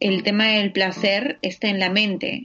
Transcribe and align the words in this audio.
el 0.00 0.22
tema 0.22 0.48
del 0.48 0.72
placer 0.72 1.38
está 1.42 1.68
en 1.68 1.80
la 1.80 1.90
mente. 1.90 2.44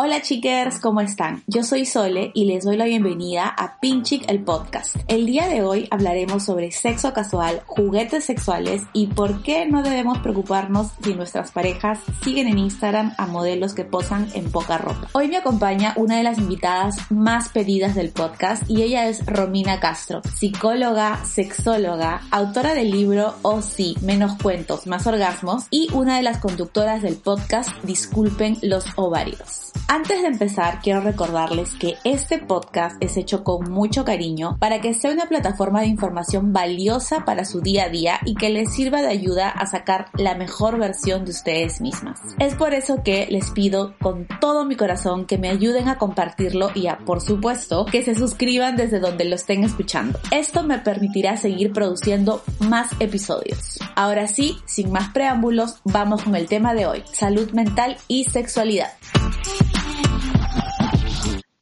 Hola 0.00 0.22
chicas, 0.22 0.78
¿cómo 0.78 1.00
están? 1.00 1.42
Yo 1.48 1.64
soy 1.64 1.84
Sole 1.84 2.30
y 2.32 2.44
les 2.44 2.62
doy 2.62 2.76
la 2.76 2.84
bienvenida 2.84 3.48
a 3.48 3.80
Pinchic 3.80 4.30
el 4.30 4.44
podcast. 4.44 4.94
El 5.08 5.26
día 5.26 5.48
de 5.48 5.64
hoy 5.64 5.88
hablaremos 5.90 6.44
sobre 6.44 6.70
sexo 6.70 7.12
casual, 7.12 7.62
juguetes 7.66 8.24
sexuales 8.24 8.82
y 8.92 9.08
por 9.08 9.42
qué 9.42 9.66
no 9.66 9.82
debemos 9.82 10.18
preocuparnos 10.18 10.92
si 11.02 11.14
nuestras 11.14 11.50
parejas 11.50 11.98
siguen 12.22 12.46
en 12.46 12.58
Instagram 12.58 13.12
a 13.18 13.26
modelos 13.26 13.74
que 13.74 13.84
posan 13.84 14.28
en 14.34 14.52
poca 14.52 14.78
ropa. 14.78 15.08
Hoy 15.14 15.26
me 15.26 15.38
acompaña 15.38 15.94
una 15.96 16.18
de 16.18 16.22
las 16.22 16.38
invitadas 16.38 17.10
más 17.10 17.48
pedidas 17.48 17.96
del 17.96 18.10
podcast 18.10 18.70
y 18.70 18.82
ella 18.82 19.08
es 19.08 19.26
Romina 19.26 19.80
Castro, 19.80 20.22
psicóloga, 20.32 21.24
sexóloga, 21.24 22.20
autora 22.30 22.74
del 22.74 22.92
libro 22.92 23.34
Oh 23.42 23.62
sí, 23.62 23.96
menos 24.02 24.40
cuentos, 24.40 24.86
más 24.86 25.08
orgasmos 25.08 25.64
y 25.72 25.88
una 25.92 26.18
de 26.18 26.22
las 26.22 26.38
conductoras 26.38 27.02
del 27.02 27.16
podcast 27.16 27.70
Disculpen 27.82 28.58
los 28.62 28.84
ovarios. 28.94 29.72
Antes 29.90 30.20
de 30.20 30.28
empezar, 30.28 30.80
quiero 30.82 31.00
recordarles 31.00 31.74
que 31.74 31.94
este 32.04 32.36
podcast 32.36 33.02
es 33.02 33.16
hecho 33.16 33.42
con 33.42 33.70
mucho 33.70 34.04
cariño 34.04 34.58
para 34.60 34.82
que 34.82 34.92
sea 34.92 35.12
una 35.12 35.30
plataforma 35.30 35.80
de 35.80 35.86
información 35.86 36.52
valiosa 36.52 37.24
para 37.24 37.46
su 37.46 37.62
día 37.62 37.84
a 37.84 37.88
día 37.88 38.20
y 38.26 38.34
que 38.34 38.50
les 38.50 38.70
sirva 38.74 39.00
de 39.00 39.08
ayuda 39.08 39.48
a 39.48 39.64
sacar 39.64 40.10
la 40.12 40.34
mejor 40.34 40.78
versión 40.78 41.24
de 41.24 41.30
ustedes 41.30 41.80
mismas. 41.80 42.20
Es 42.38 42.54
por 42.54 42.74
eso 42.74 43.02
que 43.02 43.28
les 43.30 43.50
pido 43.50 43.94
con 43.98 44.28
todo 44.42 44.66
mi 44.66 44.76
corazón 44.76 45.24
que 45.24 45.38
me 45.38 45.48
ayuden 45.48 45.88
a 45.88 45.96
compartirlo 45.96 46.70
y 46.74 46.88
a, 46.88 46.98
por 46.98 47.22
supuesto, 47.22 47.86
que 47.86 48.04
se 48.04 48.14
suscriban 48.14 48.76
desde 48.76 49.00
donde 49.00 49.24
lo 49.24 49.36
estén 49.36 49.64
escuchando. 49.64 50.18
Esto 50.30 50.64
me 50.64 50.80
permitirá 50.80 51.38
seguir 51.38 51.72
produciendo 51.72 52.42
más 52.60 52.90
episodios. 53.00 53.78
Ahora 53.96 54.28
sí, 54.28 54.58
sin 54.66 54.92
más 54.92 55.08
preámbulos, 55.14 55.80
vamos 55.84 56.24
con 56.24 56.36
el 56.36 56.46
tema 56.46 56.74
de 56.74 56.84
hoy, 56.84 57.04
salud 57.10 57.52
mental 57.52 57.96
y 58.06 58.24
sexualidad. 58.24 58.90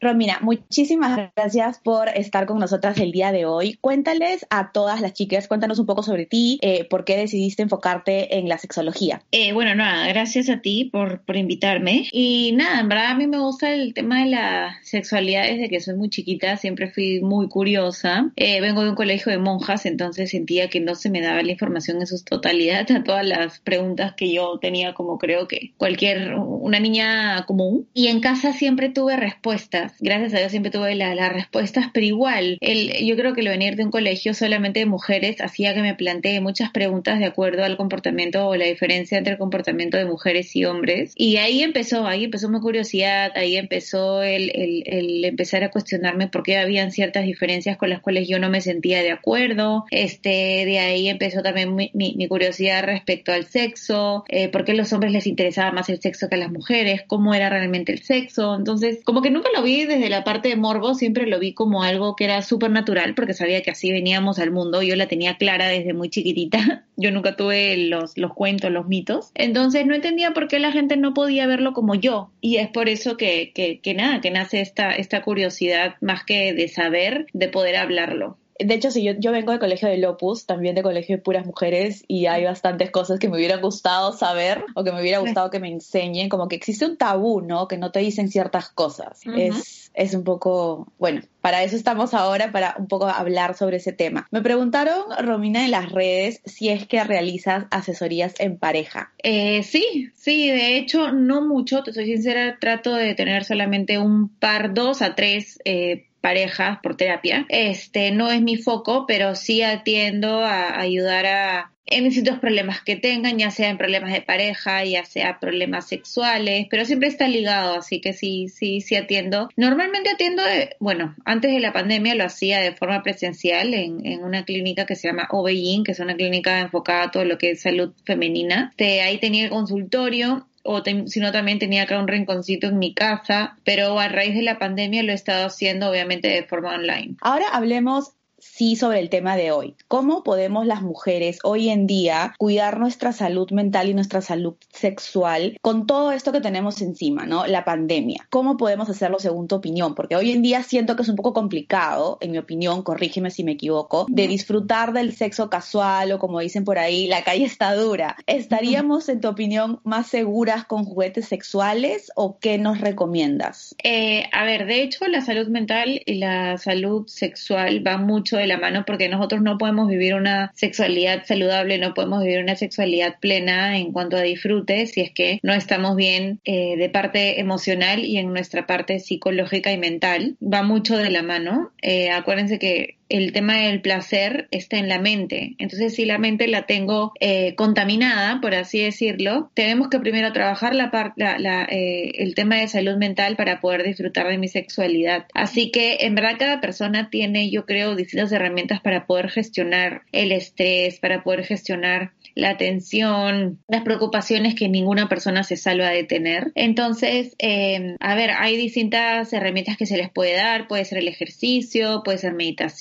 Romina, 0.06 0.38
muchísimas 0.40 1.32
gracias 1.34 1.80
por 1.82 2.08
estar 2.10 2.46
con 2.46 2.60
nosotras 2.60 2.96
el 2.98 3.10
día 3.10 3.32
de 3.32 3.44
hoy. 3.44 3.76
Cuéntales 3.80 4.46
a 4.50 4.70
todas 4.70 5.00
las 5.00 5.14
chicas, 5.14 5.48
cuéntanos 5.48 5.80
un 5.80 5.86
poco 5.86 6.04
sobre 6.04 6.26
ti, 6.26 6.60
eh, 6.62 6.86
por 6.88 7.04
qué 7.04 7.16
decidiste 7.16 7.62
enfocarte 7.62 8.38
en 8.38 8.48
la 8.48 8.56
sexología. 8.56 9.22
Eh, 9.32 9.52
bueno, 9.52 9.74
nada, 9.74 10.06
gracias 10.06 10.48
a 10.48 10.60
ti 10.60 10.84
por, 10.92 11.22
por 11.22 11.36
invitarme. 11.36 12.04
Y 12.12 12.52
nada, 12.52 12.78
en 12.78 12.88
verdad 12.88 13.06
a 13.06 13.14
mí 13.16 13.26
me 13.26 13.40
gusta 13.40 13.74
el 13.74 13.94
tema 13.94 14.22
de 14.22 14.30
la 14.30 14.78
sexualidad 14.82 15.42
desde 15.42 15.68
que 15.68 15.80
soy 15.80 15.96
muy 15.96 16.08
chiquita, 16.08 16.56
siempre 16.56 16.88
fui 16.92 17.20
muy 17.20 17.48
curiosa. 17.48 18.30
Eh, 18.36 18.60
vengo 18.60 18.84
de 18.84 18.90
un 18.90 18.96
colegio 18.96 19.32
de 19.32 19.38
monjas, 19.38 19.86
entonces 19.86 20.30
sentía 20.30 20.68
que 20.68 20.78
no 20.78 20.94
se 20.94 21.10
me 21.10 21.20
daba 21.20 21.42
la 21.42 21.50
información 21.50 21.96
en 21.96 22.06
su 22.06 22.22
totalidad 22.22 22.88
a 22.92 23.02
todas 23.02 23.26
las 23.26 23.58
preguntas 23.58 24.14
que 24.16 24.32
yo 24.32 24.60
tenía 24.60 24.94
como 24.94 25.18
creo 25.18 25.48
que 25.48 25.72
cualquier, 25.78 26.34
una 26.36 26.78
niña 26.78 27.44
común. 27.46 27.88
Y 27.92 28.06
en 28.06 28.20
casa 28.20 28.52
siempre 28.52 28.88
tuve 28.88 29.16
respuestas 29.16 29.95
Gracias 30.00 30.34
a 30.34 30.38
Dios 30.38 30.50
siempre 30.50 30.70
tuve 30.70 30.94
las 30.94 31.32
respuestas, 31.32 31.86
pero 31.92 32.06
igual, 32.06 32.58
el, 32.60 33.06
yo 33.06 33.16
creo 33.16 33.34
que 33.34 33.40
el 33.40 33.48
venir 33.48 33.76
de 33.76 33.84
un 33.84 33.90
colegio 33.90 34.34
solamente 34.34 34.80
de 34.80 34.86
mujeres 34.86 35.40
hacía 35.40 35.74
que 35.74 35.82
me 35.82 35.94
plantee 35.94 36.40
muchas 36.40 36.70
preguntas 36.70 37.18
de 37.18 37.26
acuerdo 37.26 37.64
al 37.64 37.76
comportamiento 37.76 38.46
o 38.46 38.56
la 38.56 38.66
diferencia 38.66 39.18
entre 39.18 39.34
el 39.34 39.38
comportamiento 39.38 39.96
de 39.96 40.04
mujeres 40.04 40.54
y 40.56 40.64
hombres. 40.64 41.12
Y 41.16 41.36
ahí 41.36 41.62
empezó, 41.62 42.06
ahí 42.06 42.24
empezó 42.24 42.48
mi 42.48 42.60
curiosidad, 42.60 43.32
ahí 43.34 43.56
empezó 43.56 44.22
el, 44.22 44.50
el, 44.54 45.24
empezar 45.24 45.64
a 45.64 45.70
cuestionarme 45.70 46.28
por 46.28 46.42
qué 46.42 46.58
habían 46.58 46.90
ciertas 46.90 47.24
diferencias 47.24 47.76
con 47.76 47.90
las 47.90 48.00
cuales 48.00 48.28
yo 48.28 48.38
no 48.38 48.50
me 48.50 48.60
sentía 48.60 49.02
de 49.02 49.12
acuerdo. 49.12 49.84
Este, 49.90 50.64
de 50.64 50.78
ahí 50.78 51.08
empezó 51.08 51.42
también 51.42 51.74
mi, 51.74 51.90
mi, 51.94 52.28
curiosidad 52.28 52.84
respecto 52.84 53.32
al 53.32 53.46
sexo, 53.46 54.24
eh, 54.28 54.48
por 54.48 54.64
qué 54.64 54.72
a 54.72 54.74
los 54.74 54.92
hombres 54.92 55.12
les 55.12 55.26
interesaba 55.26 55.72
más 55.72 55.88
el 55.88 56.00
sexo 56.00 56.28
que 56.28 56.34
a 56.34 56.38
las 56.38 56.50
mujeres, 56.50 57.02
cómo 57.06 57.34
era 57.34 57.48
realmente 57.48 57.92
el 57.92 58.02
sexo. 58.02 58.56
Entonces, 58.56 58.98
como 59.04 59.22
que 59.22 59.30
nunca 59.30 59.48
lo 59.54 59.62
vi 59.62 59.75
desde 59.84 60.08
la 60.08 60.24
parte 60.24 60.48
de 60.48 60.56
morbo, 60.56 60.94
siempre 60.94 61.26
lo 61.26 61.38
vi 61.38 61.52
como 61.52 61.82
algo 61.82 62.16
que 62.16 62.24
era 62.24 62.40
súper 62.42 62.70
natural 62.70 63.14
porque 63.14 63.34
sabía 63.34 63.62
que 63.62 63.70
así 63.70 63.92
veníamos 63.92 64.38
al 64.38 64.50
mundo. 64.50 64.82
Yo 64.82 64.96
la 64.96 65.08
tenía 65.08 65.36
clara 65.36 65.68
desde 65.68 65.92
muy 65.92 66.08
chiquitita. 66.08 66.84
Yo 66.96 67.10
nunca 67.10 67.36
tuve 67.36 67.76
los, 67.76 68.16
los 68.16 68.32
cuentos, 68.32 68.70
los 68.70 68.86
mitos. 68.86 69.30
Entonces 69.34 69.84
no 69.84 69.94
entendía 69.94 70.32
por 70.32 70.48
qué 70.48 70.58
la 70.58 70.72
gente 70.72 70.96
no 70.96 71.12
podía 71.12 71.46
verlo 71.46 71.74
como 71.74 71.94
yo. 71.94 72.30
Y 72.40 72.56
es 72.56 72.68
por 72.68 72.88
eso 72.88 73.18
que, 73.18 73.52
que, 73.54 73.80
que 73.80 73.92
nada, 73.92 74.22
que 74.22 74.30
nace 74.30 74.62
esta, 74.62 74.92
esta 74.92 75.20
curiosidad 75.20 75.96
más 76.00 76.24
que 76.24 76.54
de 76.54 76.68
saber, 76.68 77.26
de 77.34 77.48
poder 77.48 77.76
hablarlo. 77.76 78.38
De 78.58 78.74
hecho, 78.74 78.90
si 78.90 79.02
yo, 79.02 79.12
yo 79.18 79.32
vengo 79.32 79.50
del 79.50 79.60
colegio 79.60 79.88
de 79.88 79.98
Lopus, 79.98 80.46
también 80.46 80.74
de 80.74 80.82
colegio 80.82 81.16
de 81.16 81.22
puras 81.22 81.46
mujeres, 81.46 82.04
y 82.08 82.26
hay 82.26 82.44
bastantes 82.44 82.90
cosas 82.90 83.18
que 83.18 83.28
me 83.28 83.36
hubiera 83.36 83.56
gustado 83.56 84.12
saber 84.12 84.64
o 84.74 84.84
que 84.84 84.92
me 84.92 85.00
hubiera 85.00 85.18
gustado 85.18 85.50
que 85.50 85.60
me 85.60 85.68
enseñen, 85.68 86.28
como 86.28 86.48
que 86.48 86.56
existe 86.56 86.86
un 86.86 86.96
tabú, 86.96 87.40
¿no? 87.40 87.68
Que 87.68 87.76
no 87.76 87.92
te 87.92 88.00
dicen 88.00 88.28
ciertas 88.28 88.68
cosas. 88.70 89.20
Es, 89.36 89.90
es 89.94 90.14
un 90.14 90.24
poco, 90.24 90.92
bueno, 90.98 91.22
para 91.40 91.62
eso 91.62 91.76
estamos 91.76 92.14
ahora, 92.14 92.52
para 92.52 92.74
un 92.78 92.88
poco 92.88 93.06
hablar 93.06 93.56
sobre 93.56 93.76
ese 93.76 93.92
tema. 93.92 94.26
Me 94.30 94.42
preguntaron, 94.42 95.04
Romina, 95.20 95.64
en 95.64 95.70
las 95.70 95.90
redes, 95.92 96.40
si 96.44 96.68
es 96.68 96.86
que 96.86 97.02
realizas 97.04 97.66
asesorías 97.70 98.34
en 98.38 98.58
pareja. 98.58 99.12
Eh, 99.22 99.62
sí, 99.62 100.10
sí, 100.14 100.50
de 100.50 100.76
hecho, 100.76 101.12
no 101.12 101.46
mucho, 101.46 101.82
te 101.82 101.92
soy 101.92 102.06
sincera, 102.06 102.58
trato 102.60 102.94
de 102.94 103.14
tener 103.14 103.44
solamente 103.44 103.98
un 103.98 104.28
par, 104.28 104.74
dos 104.74 105.02
a 105.02 105.14
tres 105.14 105.58
eh, 105.64 106.06
parejas 106.26 106.80
por 106.82 106.96
terapia. 106.96 107.46
Este 107.48 108.10
no 108.10 108.32
es 108.32 108.42
mi 108.42 108.56
foco, 108.56 109.04
pero 109.06 109.36
sí 109.36 109.62
atiendo 109.62 110.40
a 110.40 110.80
ayudar 110.80 111.24
a 111.26 111.72
en 111.88 112.02
distintos 112.02 112.40
problemas 112.40 112.80
que 112.82 112.96
tengan, 112.96 113.38
ya 113.38 113.52
sea 113.52 113.70
en 113.70 113.78
problemas 113.78 114.12
de 114.12 114.20
pareja, 114.20 114.84
ya 114.84 115.04
sea 115.04 115.38
problemas 115.38 115.86
sexuales, 115.86 116.66
pero 116.68 116.84
siempre 116.84 117.06
está 117.06 117.28
ligado, 117.28 117.76
así 117.76 118.00
que 118.00 118.12
sí, 118.12 118.48
sí, 118.48 118.80
sí 118.80 118.96
atiendo. 118.96 119.50
Normalmente 119.54 120.10
atiendo, 120.10 120.42
bueno, 120.80 121.14
antes 121.24 121.52
de 121.52 121.60
la 121.60 121.72
pandemia 121.72 122.16
lo 122.16 122.24
hacía 122.24 122.58
de 122.58 122.74
forma 122.74 123.04
presencial 123.04 123.72
en, 123.72 124.04
en 124.04 124.24
una 124.24 124.44
clínica 124.44 124.84
que 124.84 124.96
se 124.96 125.06
llama 125.06 125.28
Obeyin, 125.30 125.84
que 125.84 125.92
es 125.92 126.00
una 126.00 126.16
clínica 126.16 126.58
enfocada 126.58 127.04
a 127.04 127.10
todo 127.12 127.24
lo 127.24 127.38
que 127.38 127.52
es 127.52 127.62
salud 127.62 127.92
femenina. 128.04 128.74
Ahí 128.80 129.18
tenía 129.18 129.44
el 129.44 129.50
consultorio 129.50 130.48
o 130.66 130.82
si 131.06 131.20
no 131.20 131.32
también 131.32 131.58
tenía 131.58 131.84
acá 131.84 131.98
un 131.98 132.08
rinconcito 132.08 132.66
en 132.68 132.78
mi 132.78 132.94
casa, 132.94 133.56
pero 133.64 133.98
a 133.98 134.08
raíz 134.08 134.34
de 134.34 134.42
la 134.42 134.58
pandemia 134.58 135.02
lo 135.02 135.12
he 135.12 135.14
estado 135.14 135.46
haciendo 135.46 135.90
obviamente 135.90 136.28
de 136.28 136.42
forma 136.42 136.74
online. 136.74 137.16
Ahora 137.20 137.46
hablemos 137.52 138.12
sí 138.52 138.76
sobre 138.76 139.00
el 139.00 139.10
tema 139.10 139.36
de 139.36 139.52
hoy. 139.52 139.74
¿Cómo 139.88 140.22
podemos 140.22 140.66
las 140.66 140.82
mujeres 140.82 141.38
hoy 141.42 141.68
en 141.68 141.86
día 141.86 142.34
cuidar 142.38 142.78
nuestra 142.78 143.12
salud 143.12 143.50
mental 143.50 143.88
y 143.88 143.94
nuestra 143.94 144.20
salud 144.20 144.54
sexual 144.72 145.58
con 145.60 145.86
todo 145.86 146.12
esto 146.12 146.32
que 146.32 146.40
tenemos 146.40 146.80
encima, 146.80 147.26
¿no? 147.26 147.46
La 147.46 147.64
pandemia. 147.64 148.26
¿Cómo 148.30 148.56
podemos 148.56 148.88
hacerlo 148.88 149.18
según 149.18 149.48
tu 149.48 149.56
opinión? 149.56 149.94
Porque 149.94 150.16
hoy 150.16 150.30
en 150.30 150.42
día 150.42 150.62
siento 150.62 150.96
que 150.96 151.02
es 151.02 151.08
un 151.08 151.16
poco 151.16 151.32
complicado, 151.34 152.18
en 152.20 152.32
mi 152.32 152.38
opinión, 152.38 152.82
corrígeme 152.82 153.30
si 153.30 153.44
me 153.44 153.52
equivoco, 153.52 154.06
de 154.08 154.28
disfrutar 154.28 154.92
del 154.92 155.14
sexo 155.14 155.50
casual 155.50 156.12
o 156.12 156.18
como 156.18 156.40
dicen 156.40 156.64
por 156.64 156.78
ahí, 156.78 157.06
la 157.06 157.24
calle 157.24 157.44
está 157.44 157.74
dura. 157.74 158.16
¿Estaríamos, 158.26 159.08
en 159.08 159.20
tu 159.20 159.28
opinión, 159.28 159.80
más 159.84 160.08
seguras 160.08 160.64
con 160.64 160.84
juguetes 160.84 161.28
sexuales 161.28 162.10
o 162.14 162.38
qué 162.38 162.58
nos 162.58 162.80
recomiendas? 162.80 163.74
Eh, 163.82 164.24
a 164.32 164.44
ver, 164.44 164.66
de 164.66 164.82
hecho, 164.82 165.06
la 165.06 165.20
salud 165.20 165.48
mental 165.48 166.00
y 166.04 166.14
la 166.14 166.58
salud 166.58 167.06
sexual 167.06 167.80
van 167.80 168.06
mucho 168.06 168.35
de 168.36 168.46
la 168.46 168.58
mano 168.58 168.84
porque 168.86 169.08
nosotros 169.08 169.42
no 169.42 169.58
podemos 169.58 169.88
vivir 169.88 170.14
una 170.14 170.52
sexualidad 170.54 171.24
saludable, 171.24 171.78
no 171.78 171.94
podemos 171.94 172.22
vivir 172.22 172.40
una 172.40 172.56
sexualidad 172.56 173.18
plena 173.20 173.78
en 173.78 173.92
cuanto 173.92 174.16
a 174.16 174.22
disfrute 174.22 174.86
si 174.86 175.00
es 175.00 175.10
que 175.10 175.40
no 175.42 175.52
estamos 175.52 175.96
bien 175.96 176.40
eh, 176.44 176.76
de 176.76 176.88
parte 176.88 177.40
emocional 177.40 178.04
y 178.04 178.18
en 178.18 178.32
nuestra 178.32 178.66
parte 178.66 178.98
psicológica 178.98 179.72
y 179.72 179.78
mental. 179.78 180.36
Va 180.42 180.62
mucho 180.62 180.96
de 180.96 181.10
la 181.10 181.22
mano. 181.22 181.72
Eh, 181.82 182.10
acuérdense 182.10 182.58
que 182.58 182.96
el 183.08 183.32
tema 183.32 183.58
del 183.58 183.80
placer 183.80 184.48
está 184.50 184.78
en 184.78 184.88
la 184.88 184.98
mente. 184.98 185.54
Entonces, 185.58 185.94
si 185.94 186.04
la 186.04 186.18
mente 186.18 186.48
la 186.48 186.66
tengo 186.66 187.12
eh, 187.20 187.54
contaminada, 187.54 188.40
por 188.40 188.54
así 188.54 188.80
decirlo, 188.80 189.50
tenemos 189.54 189.88
que 189.88 190.00
primero 190.00 190.32
trabajar 190.32 190.74
la, 190.74 190.90
la, 191.16 191.64
eh, 191.70 192.12
el 192.16 192.34
tema 192.34 192.56
de 192.56 192.68
salud 192.68 192.96
mental 192.96 193.36
para 193.36 193.60
poder 193.60 193.84
disfrutar 193.84 194.28
de 194.28 194.38
mi 194.38 194.48
sexualidad. 194.48 195.26
Así 195.34 195.70
que, 195.70 195.98
en 196.00 196.14
verdad, 196.14 196.36
cada 196.38 196.60
persona 196.60 197.10
tiene, 197.10 197.50
yo 197.50 197.64
creo, 197.64 197.94
distintas 197.94 198.32
herramientas 198.32 198.80
para 198.80 199.06
poder 199.06 199.30
gestionar 199.30 200.02
el 200.12 200.32
estrés, 200.32 200.98
para 200.98 201.22
poder 201.22 201.44
gestionar 201.44 202.12
la 202.36 202.56
tensión, 202.56 203.58
las 203.66 203.82
preocupaciones 203.82 204.54
que 204.54 204.68
ninguna 204.68 205.08
persona 205.08 205.42
se 205.42 205.56
salva 205.56 205.88
de 205.88 206.04
tener. 206.04 206.52
Entonces, 206.54 207.34
eh, 207.40 207.96
a 207.98 208.14
ver, 208.14 208.30
hay 208.38 208.56
distintas 208.56 209.32
herramientas 209.32 209.76
que 209.76 209.86
se 209.86 209.96
les 209.96 210.10
puede 210.10 210.36
dar. 210.36 210.68
Puede 210.68 210.84
ser 210.84 210.98
el 210.98 211.08
ejercicio, 211.08 212.02
puede 212.04 212.18
ser 212.18 212.34
meditación 212.34 212.76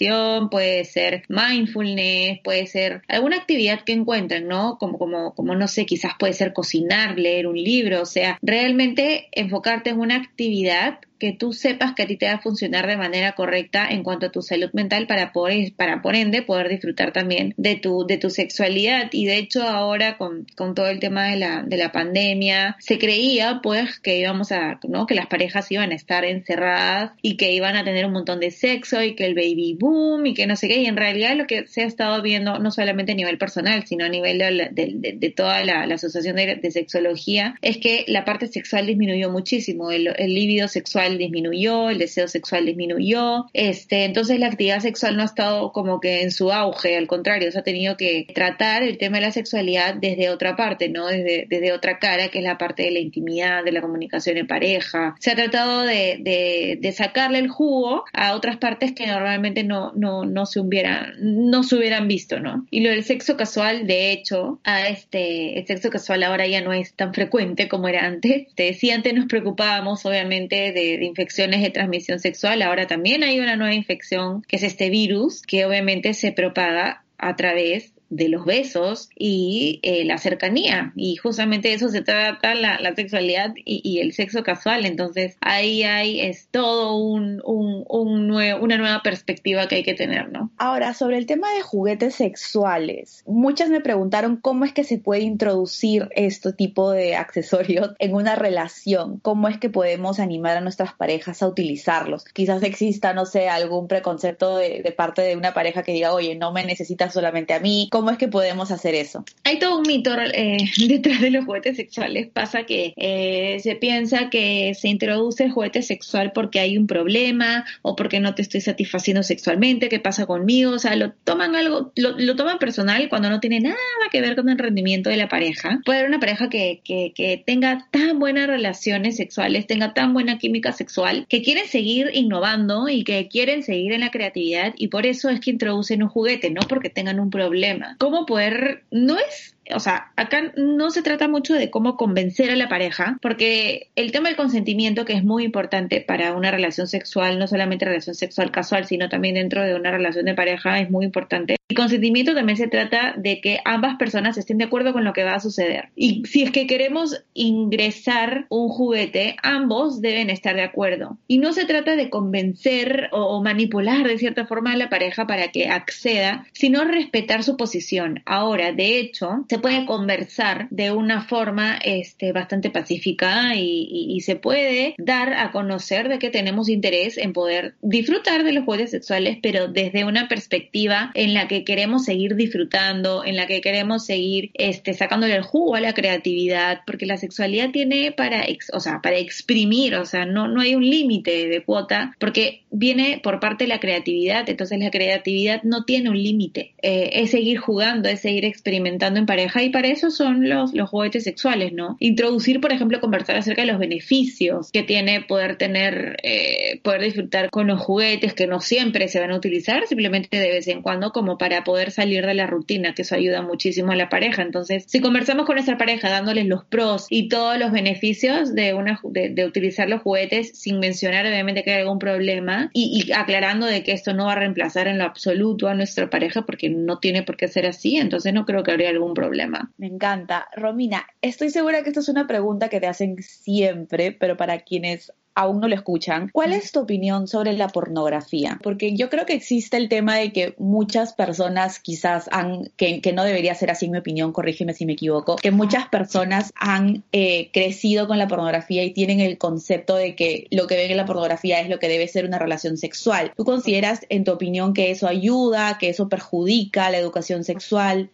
puede 0.49 0.85
ser 0.85 1.23
mindfulness, 1.29 2.39
puede 2.43 2.67
ser 2.67 3.01
alguna 3.07 3.37
actividad 3.37 3.81
que 3.81 3.93
encuentren, 3.93 4.47
¿no? 4.47 4.77
Como, 4.77 4.97
como, 4.97 5.33
como 5.33 5.55
no 5.55 5.67
sé, 5.67 5.85
quizás 5.85 6.13
puede 6.19 6.33
ser 6.33 6.53
cocinar, 6.53 7.17
leer 7.17 7.47
un 7.47 7.55
libro, 7.55 8.01
o 8.01 8.05
sea, 8.05 8.37
realmente 8.41 9.27
enfocarte 9.31 9.91
en 9.91 9.99
una 9.99 10.15
actividad 10.15 10.99
que 11.25 11.33
tú 11.33 11.53
sepas 11.53 11.95
que 11.95 12.03
a 12.03 12.05
ti 12.05 12.17
te 12.17 12.27
va 12.27 12.33
a 12.33 12.39
funcionar 12.39 12.85
de 12.85 12.97
manera 12.97 13.31
correcta 13.31 13.87
en 13.89 14.03
cuanto 14.03 14.27
a 14.27 14.31
tu 14.31 14.43
salud 14.43 14.69
mental 14.73 15.07
para 15.07 15.33
poder, 15.33 15.73
para 15.75 16.03
por 16.03 16.15
ende 16.15 16.43
poder 16.43 16.69
disfrutar 16.69 17.13
también 17.13 17.55
de 17.57 17.77
tu, 17.77 18.05
de 18.05 18.17
tu 18.17 18.29
sexualidad. 18.29 19.09
Y 19.11 19.25
de 19.25 19.37
hecho 19.37 19.63
ahora 19.63 20.19
con, 20.19 20.45
con 20.55 20.75
todo 20.75 20.87
el 20.87 20.99
tema 20.99 21.27
de 21.29 21.37
la, 21.37 21.63
de 21.63 21.77
la 21.77 21.91
pandemia, 21.91 22.75
se 22.77 22.99
creía 22.99 23.59
pues 23.63 23.99
que 23.99 24.19
íbamos 24.19 24.51
a, 24.51 24.79
¿no? 24.87 25.07
Que 25.07 25.15
las 25.15 25.25
parejas 25.25 25.71
iban 25.71 25.91
a 25.91 25.95
estar 25.95 26.25
encerradas 26.25 27.13
y 27.23 27.37
que 27.37 27.53
iban 27.53 27.75
a 27.75 27.83
tener 27.83 28.05
un 28.05 28.13
montón 28.13 28.39
de 28.39 28.51
sexo 28.51 29.01
y 29.01 29.15
que 29.15 29.25
el 29.25 29.33
baby 29.33 29.75
boom 29.79 30.27
y 30.27 30.35
que 30.35 30.45
no 30.45 30.55
sé 30.55 30.67
qué. 30.67 30.77
Y 30.77 30.85
en 30.85 30.95
realidad 30.95 31.35
lo 31.35 31.47
que 31.47 31.65
se 31.65 31.81
ha 31.81 31.87
estado 31.87 32.21
viendo, 32.21 32.59
no 32.59 32.69
solamente 32.69 33.13
a 33.13 33.15
nivel 33.15 33.39
personal, 33.39 33.83
sino 33.87 34.05
a 34.05 34.09
nivel 34.09 34.37
de, 34.37 34.69
de, 34.71 35.15
de 35.17 35.29
toda 35.31 35.65
la, 35.65 35.87
la 35.87 35.95
asociación 35.95 36.35
de, 36.35 36.69
sexología, 36.69 37.55
es 37.63 37.77
que 37.77 38.05
la 38.07 38.25
parte 38.25 38.45
sexual 38.45 38.85
disminuyó 38.85 39.31
muchísimo. 39.31 39.89
El, 39.89 40.13
el 40.17 40.35
líbido 40.35 40.67
sexual 40.67 41.14
disminuyó, 41.17 41.89
el 41.89 41.97
deseo 41.97 42.27
sexual 42.27 42.65
disminuyó. 42.65 43.45
Este, 43.53 44.05
entonces 44.05 44.39
la 44.39 44.47
actividad 44.47 44.79
sexual 44.79 45.15
no 45.15 45.23
ha 45.23 45.25
estado 45.25 45.71
como 45.71 45.99
que 45.99 46.21
en 46.21 46.31
su 46.31 46.51
auge, 46.51 46.97
al 46.97 47.07
contrario, 47.07 47.51
se 47.51 47.59
ha 47.59 47.63
tenido 47.63 47.97
que 47.97 48.27
tratar 48.33 48.83
el 48.83 48.97
tema 48.97 49.17
de 49.17 49.23
la 49.23 49.31
sexualidad 49.31 49.95
desde 49.95 50.29
otra 50.29 50.55
parte, 50.55 50.89
¿no? 50.89 51.07
Desde, 51.07 51.45
desde 51.49 51.73
otra 51.73 51.99
cara, 51.99 52.29
que 52.29 52.39
es 52.39 52.43
la 52.43 52.57
parte 52.57 52.83
de 52.83 52.91
la 52.91 52.99
intimidad, 52.99 53.63
de 53.63 53.71
la 53.71 53.81
comunicación 53.81 54.37
en 54.37 54.47
pareja. 54.47 55.15
Se 55.19 55.31
ha 55.31 55.35
tratado 55.35 55.83
de, 55.83 56.17
de, 56.19 56.77
de 56.79 56.91
sacarle 56.91 57.39
el 57.39 57.47
jugo 57.47 58.03
a 58.13 58.35
otras 58.35 58.57
partes 58.57 58.93
que 58.93 59.07
normalmente 59.07 59.63
no, 59.63 59.91
no, 59.95 60.25
no 60.25 60.45
se 60.45 60.59
hubieran, 60.59 61.13
no 61.19 61.63
se 61.63 61.75
hubieran 61.75 62.07
visto, 62.07 62.39
¿no? 62.39 62.65
Y 62.71 62.81
lo 62.81 62.89
del 62.89 63.03
sexo 63.03 63.37
casual, 63.37 63.87
de 63.87 64.11
hecho, 64.11 64.59
a 64.63 64.87
este, 64.87 65.59
el 65.59 65.67
sexo 65.67 65.89
casual 65.89 66.23
ahora 66.23 66.47
ya 66.47 66.61
no 66.61 66.73
es 66.73 66.93
tan 66.93 67.13
frecuente 67.13 67.67
como 67.67 67.87
era 67.87 68.05
antes. 68.05 68.47
Te 68.55 68.63
decía, 68.63 68.95
antes 68.95 69.13
nos 69.13 69.25
preocupábamos 69.25 70.05
obviamente 70.05 70.71
de, 70.71 70.94
de 70.99 71.05
infecciones 71.05 71.61
de 71.61 71.69
transmisión 71.69 72.19
sexual, 72.19 72.61
ahora 72.61 72.87
también 72.87 73.23
hay 73.23 73.39
una 73.39 73.55
nueva 73.55 73.73
infección 73.73 74.41
que 74.47 74.57
es 74.57 74.63
este 74.63 74.89
virus, 74.89 75.41
que 75.41 75.65
obviamente 75.65 76.13
se 76.13 76.31
propaga 76.31 77.03
a 77.17 77.35
través 77.35 77.94
de 78.09 78.29
los 78.29 78.45
besos 78.45 79.09
y 79.15 79.79
eh, 79.83 80.05
la 80.05 80.17
cercanía. 80.17 80.93
Y 80.95 81.15
justamente 81.15 81.73
eso 81.73 81.89
se 81.89 82.01
trata 82.01 82.55
la, 82.55 82.95
sexualidad 82.95 83.53
y, 83.55 83.99
el 83.99 84.13
sexo 84.13 84.43
casual. 84.43 84.85
Entonces 84.85 85.37
ahí 85.41 85.83
hay 85.83 86.21
es 86.21 86.47
todo 86.51 86.95
un, 86.95 87.41
un, 87.43 87.83
un 87.87 88.25
una 88.25 88.77
nueva 88.77 89.01
perspectiva 89.01 89.67
que 89.67 89.75
hay 89.75 89.83
que 89.83 89.93
tener, 89.93 90.31
¿no? 90.31 90.51
Ahora, 90.57 90.93
sobre 90.93 91.17
el 91.17 91.25
tema 91.25 91.51
de 91.53 91.61
juguetes 91.61 92.15
sexuales, 92.15 93.23
muchas 93.25 93.69
me 93.69 93.81
preguntaron 93.81 94.37
cómo 94.37 94.65
es 94.65 94.73
que 94.73 94.83
se 94.83 94.97
puede 94.97 95.21
introducir 95.21 96.09
este 96.11 96.53
tipo 96.53 96.91
de 96.91 97.15
accesorios 97.15 97.91
en 97.99 98.13
una 98.13 98.35
relación, 98.35 99.19
cómo 99.19 99.47
es 99.47 99.57
que 99.57 99.69
podemos 99.69 100.19
animar 100.19 100.57
a 100.57 100.61
nuestras 100.61 100.93
parejas 100.93 101.41
a 101.41 101.47
utilizarlos. 101.47 102.25
Quizás 102.25 102.63
exista, 102.63 103.13
no 103.13 103.25
sé, 103.25 103.49
algún 103.49 103.87
preconcepto 103.87 104.57
de, 104.57 104.81
de 104.83 104.91
parte 104.91 105.21
de 105.21 105.35
una 105.35 105.53
pareja 105.53 105.83
que 105.83 105.93
diga, 105.93 106.13
oye, 106.13 106.35
no 106.35 106.51
me 106.51 106.65
necesitas 106.65 107.13
solamente 107.13 107.53
a 107.53 107.59
mí, 107.59 107.89
¿Cómo 107.95 108.11
es 108.11 108.17
que 108.17 108.27
podemos 108.27 108.71
hacer 108.71 108.93
eso? 108.93 109.23
Hay 109.45 109.57
todo 109.57 109.77
un 109.77 109.83
mito 109.87 110.13
eh, 110.19 110.57
detrás 110.89 111.21
de 111.21 111.29
los 111.29 111.45
juguetes 111.45 111.77
sexuales. 111.77 112.27
Pasa 112.27 112.63
que 112.65 112.93
eh, 112.97 113.57
se 113.61 113.77
piensa 113.77 114.29
que 114.29 114.73
se 114.77 114.89
introduce 114.89 115.45
el 115.45 115.53
juguete 115.53 115.81
sexual 115.81 116.33
porque 116.33 116.59
hay 116.59 116.77
un 116.77 116.87
problema 116.87 117.63
o 117.83 117.95
porque 117.95 118.19
no 118.19 118.35
te 118.35 118.41
estoy 118.41 118.59
satisfaciendo 118.59 119.23
sexualmente, 119.23 119.87
¿qué 119.87 120.01
pasa 120.01 120.25
conmigo? 120.25 120.71
O 120.71 120.77
sea, 120.79 120.97
lo 120.97 121.13
toman 121.13 121.55
algo, 121.55 121.93
lo, 121.95 122.35
toman 122.35 122.59
personal 122.59 123.07
cuando 123.07 123.29
no 123.29 123.39
tiene 123.39 123.61
nada 123.61 123.77
que 124.11 124.19
ver 124.19 124.35
con 124.35 124.49
el 124.49 124.57
rendimiento 124.57 125.09
de 125.09 125.15
la 125.15 125.29
pareja. 125.29 125.79
Puede 125.85 125.99
haber 125.99 126.09
una 126.09 126.19
pareja 126.19 126.49
que, 126.49 126.81
que, 126.83 127.13
que 127.15 127.41
tenga 127.45 127.87
tan 127.91 128.19
buenas 128.19 128.47
relaciones 128.47 129.15
sexuales, 129.15 129.67
tenga 129.67 129.93
tan 129.93 130.11
buena 130.11 130.37
química 130.37 130.73
sexual, 130.73 131.27
que 131.29 131.41
quieren 131.41 131.65
seguir 131.65 132.11
innovando 132.13 132.89
y 132.89 133.05
que 133.05 133.29
quieren 133.29 133.63
seguir 133.63 133.93
en 133.93 134.01
la 134.01 134.11
creatividad 134.11 134.73
y 134.77 134.89
por 134.89 135.05
eso 135.05 135.29
es 135.29 135.39
que 135.39 135.51
introducen 135.51 136.03
un 136.03 136.09
juguete, 136.09 136.51
no 136.51 136.59
porque 136.67 136.89
tengan 136.89 137.21
un 137.21 137.29
problema 137.29 137.84
cómo 137.99 138.25
poder, 138.25 138.85
no 138.91 139.17
es 139.17 139.54
o 139.73 139.79
sea, 139.79 140.11
acá 140.15 140.53
no 140.57 140.91
se 140.91 141.01
trata 141.01 141.27
mucho 141.27 141.53
de 141.53 141.69
cómo 141.69 141.97
convencer 141.97 142.51
a 142.51 142.55
la 142.55 142.69
pareja, 142.69 143.17
porque 143.21 143.89
el 143.95 144.11
tema 144.11 144.29
del 144.29 144.37
consentimiento, 144.37 145.05
que 145.05 145.13
es 145.13 145.23
muy 145.23 145.43
importante 145.43 146.01
para 146.01 146.33
una 146.33 146.51
relación 146.51 146.87
sexual, 146.87 147.39
no 147.39 147.47
solamente 147.47 147.85
relación 147.85 148.15
sexual 148.15 148.51
casual, 148.51 148.85
sino 148.85 149.09
también 149.09 149.35
dentro 149.35 149.63
de 149.63 149.75
una 149.75 149.91
relación 149.91 150.25
de 150.25 150.35
pareja, 150.35 150.79
es 150.79 150.89
muy 150.89 151.05
importante. 151.05 151.55
El 151.67 151.75
consentimiento 151.75 152.35
también 152.35 152.57
se 152.57 152.67
trata 152.67 153.15
de 153.17 153.41
que 153.41 153.59
ambas 153.65 153.95
personas 153.97 154.37
estén 154.37 154.59
de 154.59 154.65
acuerdo 154.65 154.93
con 154.93 155.03
lo 155.03 155.13
que 155.13 155.23
va 155.23 155.33
a 155.33 155.39
suceder. 155.39 155.89
Y 155.95 156.23
si 156.25 156.43
es 156.43 156.51
que 156.51 156.67
queremos 156.67 157.23
ingresar 157.33 158.45
un 158.49 158.69
juguete, 158.69 159.35
ambos 159.41 159.99
deben 159.99 160.29
estar 160.29 160.55
de 160.55 160.61
acuerdo. 160.61 161.17
Y 161.27 161.39
no 161.39 161.53
se 161.53 161.65
trata 161.65 161.95
de 161.95 162.11
convencer 162.11 163.09
o, 163.11 163.41
manipular 163.43 164.07
de 164.07 164.19
cierta 164.19 164.45
forma 164.45 164.73
a 164.73 164.77
la 164.77 164.89
pareja 164.89 165.25
para 165.25 165.47
que 165.47 165.67
acceda, 165.67 166.45
sino 166.53 166.83
respetar 166.83 167.43
su 167.43 167.57
posición. 167.57 168.21
Ahora, 168.25 168.71
de 168.71 168.99
hecho, 168.99 169.45
se 169.55 169.61
puede 169.61 169.85
conversar 169.85 170.67
de 170.69 170.91
una 170.91 171.21
forma 171.21 171.77
este, 171.77 172.33
bastante 172.33 172.69
pacífica 172.69 173.55
y, 173.55 174.19
se 174.25 174.35
puede 174.35 174.95
dar 174.97 175.33
a 175.33 175.51
conocer 175.51 176.09
de 176.09 176.19
que 176.19 176.29
tenemos 176.29 176.67
interés 176.67 177.17
en 177.17 177.31
poder 177.31 177.75
disfrutar 177.81 178.43
de 178.43 178.53
los 178.53 178.65
juguetes 178.65 178.91
sexuales, 178.91 179.37
pero 179.41 179.67
desde 179.67 180.03
una 180.03 180.27
perspectiva 180.27 181.11
en 181.13 181.33
la 181.33 181.47
que 181.47 181.63
queremos 181.63 182.05
seguir 182.05 182.35
disfrutando, 182.35 183.23
en 183.23 183.35
la 183.35 183.45
que 183.45 183.61
queremos 183.61 184.05
seguir 184.05 184.49
este, 184.55 184.93
sacándole 184.93 185.35
el 185.35 185.43
jugo 185.43 185.75
a 185.75 185.79
la 185.79 185.93
creatividad, 185.93 186.81
porque 186.87 187.05
la 187.05 187.17
sexualidad 187.17 187.69
tiene 187.71 188.11
para, 188.11 188.43
o 188.73 188.79
sea, 188.79 189.01
para 189.01 189.17
exprimir, 189.17 189.95
o 189.95 190.05
sea, 190.05 190.25
no, 190.25 190.47
no 190.47 190.61
hay 190.61 190.75
un 190.75 190.89
límite 190.89 191.47
de 191.47 191.63
cuota, 191.63 192.15
porque 192.19 192.63
viene 192.71 193.19
por 193.23 193.39
parte 193.39 193.65
de 193.65 193.69
la 193.69 193.79
creatividad, 193.79 194.49
entonces 194.49 194.79
la 194.79 194.91
creatividad 194.91 195.61
no 195.63 195.85
tiene 195.85 196.09
un 196.09 196.21
límite, 196.21 196.73
eh, 196.81 197.11
es 197.13 197.31
seguir 197.31 197.59
jugando, 197.59 198.09
es 198.09 198.21
seguir 198.21 198.45
experimentando 198.45 199.19
en 199.19 199.25
pareja 199.25 199.44
y 199.61 199.69
para 199.69 199.87
eso 199.87 200.11
son 200.11 200.49
los, 200.49 200.73
los 200.73 200.89
juguetes 200.89 201.23
sexuales, 201.23 201.73
¿no? 201.73 201.97
Introducir, 201.99 202.59
por 202.61 202.73
ejemplo, 202.73 202.99
conversar 202.99 203.37
acerca 203.37 203.61
de 203.61 203.67
los 203.67 203.79
beneficios 203.79 204.71
que 204.71 204.83
tiene 204.83 205.21
poder 205.21 205.57
tener, 205.57 206.17
eh, 206.23 206.79
poder 206.83 207.01
disfrutar 207.01 207.49
con 207.49 207.67
los 207.67 207.81
juguetes 207.81 208.33
que 208.33 208.47
no 208.47 208.59
siempre 208.59 209.07
se 209.07 209.19
van 209.19 209.31
a 209.31 209.37
utilizar, 209.37 209.85
simplemente 209.87 210.37
de 210.39 210.49
vez 210.49 210.67
en 210.67 210.81
cuando 210.81 211.11
como 211.11 211.37
para 211.37 211.63
poder 211.63 211.91
salir 211.91 212.25
de 212.25 212.33
la 212.33 212.47
rutina, 212.47 212.93
que 212.93 213.03
eso 213.03 213.15
ayuda 213.15 213.41
muchísimo 213.41 213.91
a 213.91 213.95
la 213.95 214.09
pareja. 214.09 214.41
Entonces, 214.41 214.85
si 214.87 214.99
conversamos 214.99 215.45
con 215.45 215.55
nuestra 215.55 215.77
pareja 215.77 216.09
dándoles 216.09 216.45
los 216.45 216.65
pros 216.65 217.07
y 217.09 217.29
todos 217.29 217.57
los 217.57 217.71
beneficios 217.71 218.53
de, 218.53 218.73
una, 218.73 218.99
de, 219.03 219.45
utilizar 219.45 219.89
los 219.89 220.01
juguetes 220.01 220.59
sin 220.59 220.79
mencionar 220.79 221.25
obviamente 221.25 221.63
que 221.63 221.71
hay 221.71 221.81
algún 221.81 221.99
problema 221.99 222.69
y, 222.73 223.03
y 223.05 223.11
aclarando 223.11 223.65
de 223.65 223.83
que 223.83 223.91
esto 223.91 224.13
no 224.13 224.25
va 224.25 224.33
a 224.33 224.39
reemplazar 224.39 224.87
en 224.87 224.97
lo 224.97 225.03
absoluto 225.03 225.67
a 225.67 225.75
nuestra 225.75 226.09
pareja 226.09 226.45
porque 226.45 226.69
no 226.69 226.99
tiene 226.99 227.23
por 227.23 227.37
qué 227.37 227.47
ser 227.47 227.65
así, 227.65 227.97
entonces 227.97 228.33
no 228.33 228.45
creo 228.45 228.63
que 228.63 228.71
habría 228.71 228.89
algún 228.89 229.13
problema. 229.13 229.34
Me 229.77 229.87
encanta. 229.87 230.47
Romina, 230.55 231.05
estoy 231.21 231.49
segura 231.49 231.83
que 231.83 231.89
esto 231.89 231.99
es 231.99 232.09
una 232.09 232.27
pregunta 232.27 232.69
que 232.69 232.79
te 232.79 232.87
hacen 232.87 233.21
siempre, 233.21 234.11
pero 234.11 234.37
para 234.37 234.61
quienes 234.61 235.13
aún 235.35 235.59
no 235.59 235.67
lo 235.67 235.75
escuchan. 235.75 236.29
¿Cuál 236.31 236.53
es 236.53 236.71
tu 236.71 236.79
opinión 236.79 237.27
sobre 237.27 237.53
la 237.53 237.67
pornografía? 237.67 238.59
Porque 238.63 238.95
yo 238.95 239.09
creo 239.09 239.25
que 239.25 239.33
existe 239.33 239.77
el 239.77 239.89
tema 239.89 240.15
de 240.15 240.31
que 240.31 240.55
muchas 240.57 241.13
personas 241.13 241.79
quizás 241.79 242.29
han, 242.31 242.71
que, 242.77 243.01
no 243.13 243.23
debería 243.23 243.53
ser 243.55 243.71
así 243.71 243.89
mi 243.89 243.97
opinión, 243.97 244.31
corrígeme 244.31 244.73
si 244.73 244.85
me 244.85 244.93
equivoco, 244.93 245.35
que 245.35 245.51
muchas 245.51 245.87
personas 245.89 246.51
han 246.55 247.03
eh, 247.11 247.49
crecido 247.53 248.07
con 248.07 248.17
la 248.17 248.27
pornografía 248.27 248.83
y 248.83 248.91
tienen 248.91 249.19
el 249.19 249.37
concepto 249.37 249.95
de 249.95 250.15
que 250.15 250.47
lo 250.51 250.67
que 250.67 250.75
ven 250.75 250.91
en 250.91 250.97
la 250.97 251.05
pornografía 251.05 251.59
es 251.59 251.69
lo 251.69 251.79
que 251.79 251.87
debe 251.87 252.07
ser 252.07 252.25
una 252.25 252.39
relación 252.39 252.77
sexual. 252.77 253.33
¿Tú 253.35 253.43
consideras, 253.43 254.05
en 254.09 254.23
tu 254.23 254.31
opinión, 254.31 254.73
que 254.73 254.91
eso 254.91 255.07
ayuda, 255.07 255.77
que 255.77 255.89
eso 255.89 256.09
perjudica 256.09 256.89
la 256.89 256.97
educación 256.97 257.43
sexual? 257.43 258.09